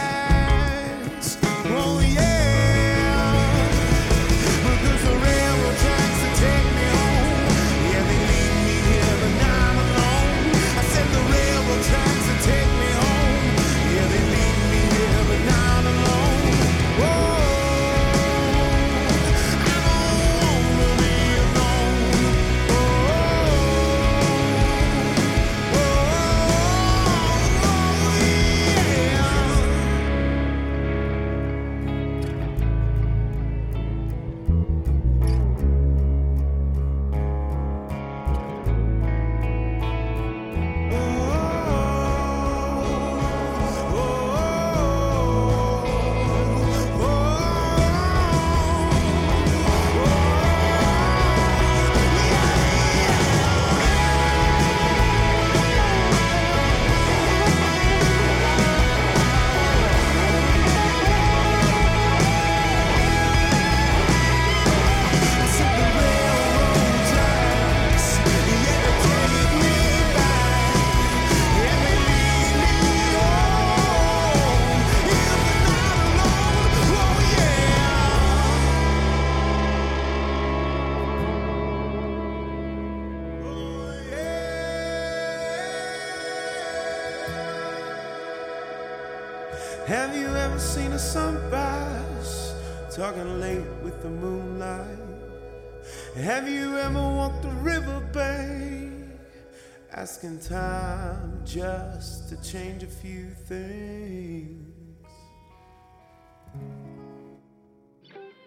Just 101.52 102.30
to 102.30 102.36
change 102.42 102.82
a 102.82 102.86
few 102.86 103.28
things? 103.30 104.74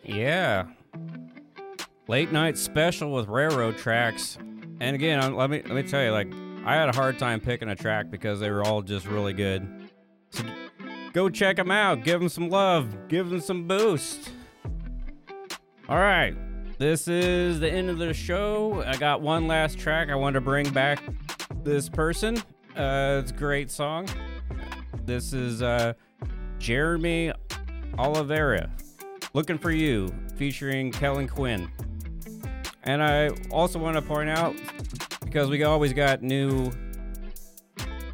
Yeah. 0.03 0.65
Late 2.07 2.31
night 2.31 2.57
special 2.57 3.11
with 3.11 3.27
railroad 3.27 3.77
tracks. 3.77 4.37
And 4.79 4.95
again, 4.95 5.35
let 5.35 5.49
me 5.49 5.61
let 5.65 5.75
me 5.75 5.83
tell 5.83 6.03
you, 6.03 6.11
like 6.11 6.31
I 6.65 6.75
had 6.75 6.89
a 6.89 6.95
hard 6.95 7.19
time 7.19 7.39
picking 7.39 7.69
a 7.69 7.75
track 7.75 8.09
because 8.09 8.39
they 8.39 8.49
were 8.49 8.63
all 8.63 8.81
just 8.81 9.05
really 9.05 9.33
good. 9.33 9.89
So 10.31 10.43
go 11.13 11.29
check 11.29 11.57
them 11.57 11.71
out. 11.71 12.03
Give 12.03 12.19
them 12.19 12.29
some 12.29 12.49
love. 12.49 13.07
Give 13.07 13.29
them 13.29 13.39
some 13.39 13.67
boost. 13.67 14.31
All 15.87 15.99
right. 15.99 16.35
This 16.77 17.07
is 17.07 17.59
the 17.59 17.71
end 17.71 17.89
of 17.89 17.99
the 17.99 18.13
show. 18.13 18.83
I 18.85 18.97
got 18.97 19.21
one 19.21 19.47
last 19.47 19.77
track. 19.77 20.09
I 20.09 20.15
want 20.15 20.33
to 20.33 20.41
bring 20.41 20.69
back 20.71 21.01
this 21.63 21.87
person. 21.87 22.41
Uh, 22.75 23.21
it's 23.21 23.31
a 23.31 23.35
great 23.35 23.71
song. 23.71 24.07
This 25.05 25.31
is 25.31 25.61
uh, 25.61 25.93
Jeremy 26.59 27.31
Oliveira. 27.97 28.69
Looking 29.33 29.57
for 29.57 29.71
You, 29.71 30.13
featuring 30.35 30.91
Kellen 30.91 31.27
Quinn. 31.27 31.71
And 32.83 33.01
I 33.01 33.29
also 33.49 33.79
want 33.79 33.95
to 33.95 34.01
point 34.01 34.29
out 34.29 34.55
because 35.23 35.49
we 35.49 35.63
always 35.63 35.93
got 35.93 36.21
new 36.21 36.71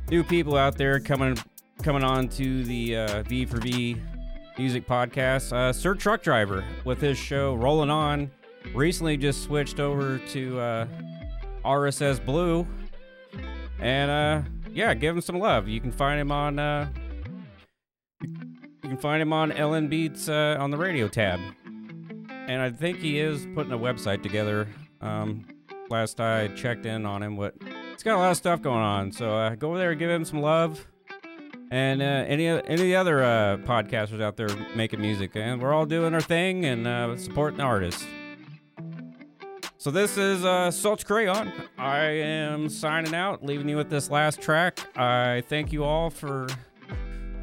new 0.09 0.24
people 0.24 0.55
out 0.55 0.78
there 0.78 0.99
coming 0.99 1.38
coming 1.82 2.03
on 2.03 2.28
to 2.30 2.64
the 2.64 2.97
uh, 2.97 3.24
V 3.24 3.45
for 3.45 3.57
V 3.57 3.97
music 4.57 4.88
podcast. 4.88 5.51
Uh, 5.51 5.74
Sir 5.74 5.95
Truck 5.95 6.22
Driver 6.22 6.64
with 6.86 7.01
his 7.01 7.18
show 7.18 7.55
Rolling 7.55 7.89
On 7.89 8.30
recently 8.76 9.18
just 9.18 9.43
switched 9.43 9.80
over 9.80 10.20
to 10.30 10.59
uh, 10.59 10.88
RSS 11.66 12.24
Blue, 12.24 12.68
and 13.82 14.12
uh, 14.12 14.50
yeah, 14.74 14.94
give 14.94 15.16
him 15.16 15.22
some 15.22 15.40
love. 15.40 15.68
You 15.68 15.82
can 15.82 15.92
find 15.92 16.20
him 16.20 16.32
on 16.32 16.60
uh, 16.60 16.90
you 18.22 18.90
can 18.90 18.98
find 18.98 19.22
him 19.22 19.34
on 19.34 19.52
LNBeats 19.52 20.30
uh, 20.30 20.62
on 20.62 20.72
the 20.72 20.78
radio 20.78 21.08
tab. 21.08 21.40
And 22.30 22.62
I 22.62 22.70
think 22.70 23.00
he 23.00 23.20
is 23.20 23.48
putting 23.56 23.72
a 23.72 23.78
website 23.78 24.24
together. 24.24 24.68
Um, 25.00 25.46
last 25.90 26.20
I 26.20 26.48
checked 26.50 26.86
in 26.86 27.06
on 27.06 27.24
him, 27.24 27.38
what 27.38 27.56
he's 27.62 28.04
got 28.04 28.16
a 28.16 28.20
lot 28.20 28.32
of 28.32 28.38
stuff 28.38 28.62
going 28.62 28.82
on. 28.82 29.12
So 29.12 29.38
uh, 29.38 29.56
go 29.56 29.70
over 29.70 29.78
there, 29.78 29.96
give 29.96 30.10
him 30.10 30.26
some 30.26 30.42
love. 30.42 30.88
And 31.70 32.02
uh, 32.02 32.06
any 32.06 32.48
any 32.48 32.94
other 32.94 33.24
uh, 33.24 33.58
podcasters 33.64 34.22
out 34.22 34.36
there 34.36 34.50
making 34.76 35.00
music, 35.00 35.32
and 35.36 35.62
we're 35.62 35.74
all 35.74 35.86
doing 35.86 36.14
our 36.14 36.20
thing 36.20 36.66
and 36.66 36.86
uh, 36.86 37.16
supporting 37.16 37.62
artists. 37.62 38.06
So 39.82 39.90
this 39.90 40.16
is 40.16 40.46
uh, 40.46 40.70
Salty 40.70 41.06
Crayon. 41.06 41.52
I 41.76 42.02
am 42.02 42.70
signing 42.70 43.16
out, 43.16 43.44
leaving 43.44 43.68
you 43.68 43.78
with 43.78 43.90
this 43.90 44.12
last 44.12 44.40
track. 44.40 44.78
I 44.96 45.42
thank 45.50 45.74
you 45.74 45.84
all 45.84 46.12
for 46.12 46.46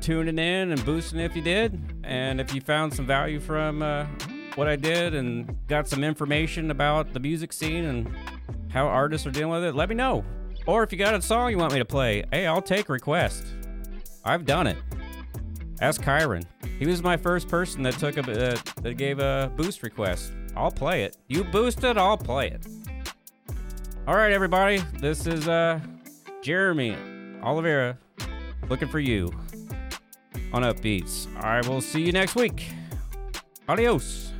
tuning 0.00 0.38
in 0.38 0.70
and 0.70 0.84
boosting 0.84 1.18
if 1.18 1.34
you 1.34 1.42
did, 1.42 1.82
and 2.04 2.40
if 2.40 2.54
you 2.54 2.60
found 2.60 2.94
some 2.94 3.06
value 3.06 3.40
from 3.40 3.82
uh, 3.82 4.06
what 4.54 4.68
I 4.68 4.76
did 4.76 5.16
and 5.16 5.58
got 5.66 5.88
some 5.88 6.04
information 6.04 6.70
about 6.70 7.12
the 7.12 7.18
music 7.18 7.52
scene 7.52 7.84
and 7.84 8.16
how 8.70 8.86
artists 8.86 9.26
are 9.26 9.32
dealing 9.32 9.60
with 9.60 9.64
it, 9.64 9.74
let 9.74 9.88
me 9.88 9.96
know. 9.96 10.24
Or 10.64 10.84
if 10.84 10.92
you 10.92 10.98
got 10.98 11.16
a 11.16 11.20
song 11.20 11.50
you 11.50 11.58
want 11.58 11.72
me 11.72 11.80
to 11.80 11.84
play, 11.84 12.22
hey, 12.30 12.46
I'll 12.46 12.62
take 12.62 12.88
request. 12.88 13.46
I've 14.24 14.46
done 14.46 14.68
it. 14.68 14.76
Ask 15.80 16.02
Kyron. 16.02 16.44
He 16.78 16.86
was 16.86 17.02
my 17.02 17.16
first 17.16 17.48
person 17.48 17.82
that 17.82 17.94
took 17.94 18.16
a 18.16 18.52
uh, 18.52 18.56
that 18.82 18.96
gave 18.96 19.18
a 19.18 19.50
boost 19.56 19.82
request. 19.82 20.32
I'll 20.58 20.72
play 20.72 21.04
it. 21.04 21.16
You 21.28 21.44
boost 21.44 21.84
it, 21.84 21.96
I'll 21.96 22.18
play 22.18 22.48
it. 22.48 22.66
All 24.08 24.16
right, 24.16 24.32
everybody. 24.32 24.78
This 24.98 25.24
is 25.24 25.46
uh 25.46 25.78
Jeremy 26.42 26.96
Oliveira 27.44 27.96
looking 28.68 28.88
for 28.88 28.98
you 28.98 29.32
on 30.52 30.64
Upbeats. 30.64 31.32
I 31.36 31.60
will 31.68 31.80
see 31.80 32.02
you 32.02 32.10
next 32.10 32.34
week. 32.34 32.70
Adios. 33.68 34.32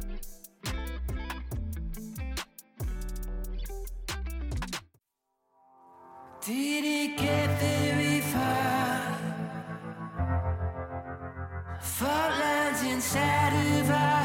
Did 6.45 6.85
it 6.85 7.17
get 7.17 7.61
very 7.61 8.21
far? 8.23 9.19
Fault 11.81 12.33
lines 12.41 12.83
inside 12.83 13.53
of 13.83 14.18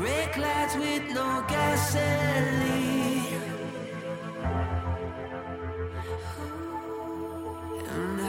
Brake 0.00 0.38
lights 0.38 0.76
with 0.76 1.12
no 1.12 1.44
gasoline. 1.46 2.00
And 7.86 8.20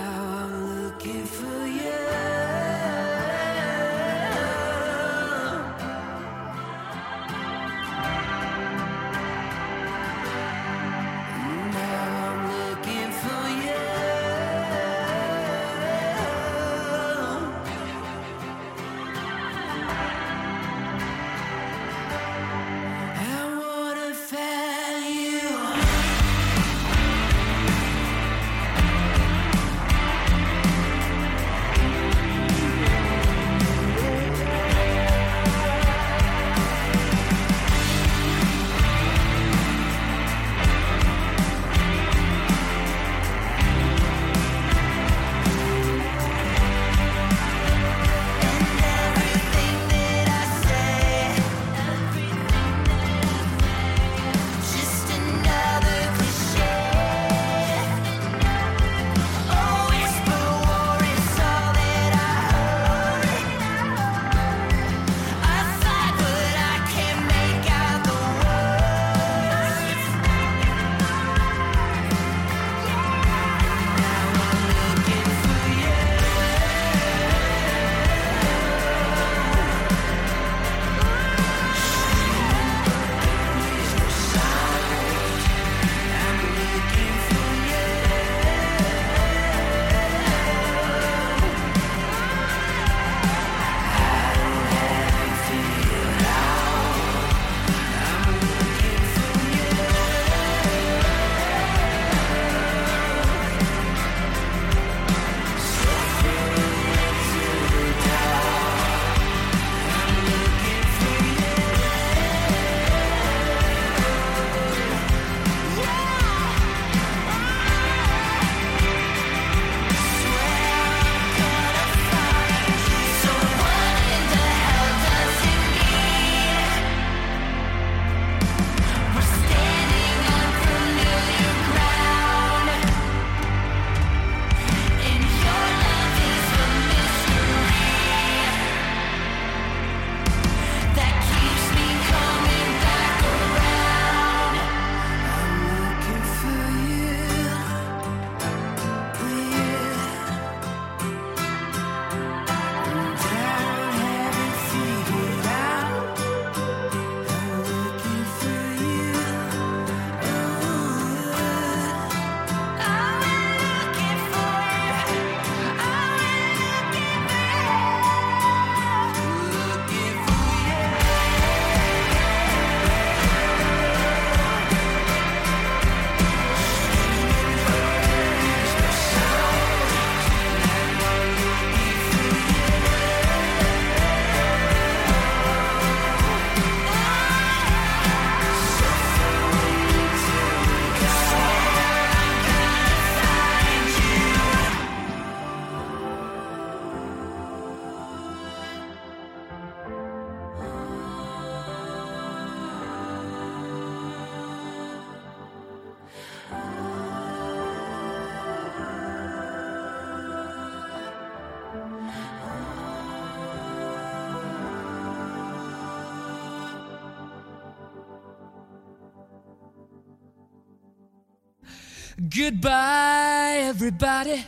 Goodbye, 222.43 223.58
everybody. 223.66 224.43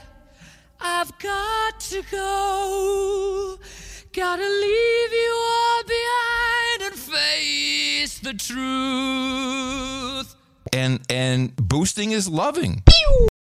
I've 0.82 1.16
got 1.20 1.80
to 1.92 2.02
go. 2.10 3.60
Gotta 4.12 4.42
leave 4.42 5.14
you 5.14 5.46
all 5.48 5.84
behind 5.84 6.82
and 6.88 6.96
face 6.96 8.18
the 8.18 8.34
truth. 8.34 10.36
And 10.74 11.02
and 11.08 11.56
boosting 11.56 12.14
is 12.14 12.28
loving. 12.28 12.82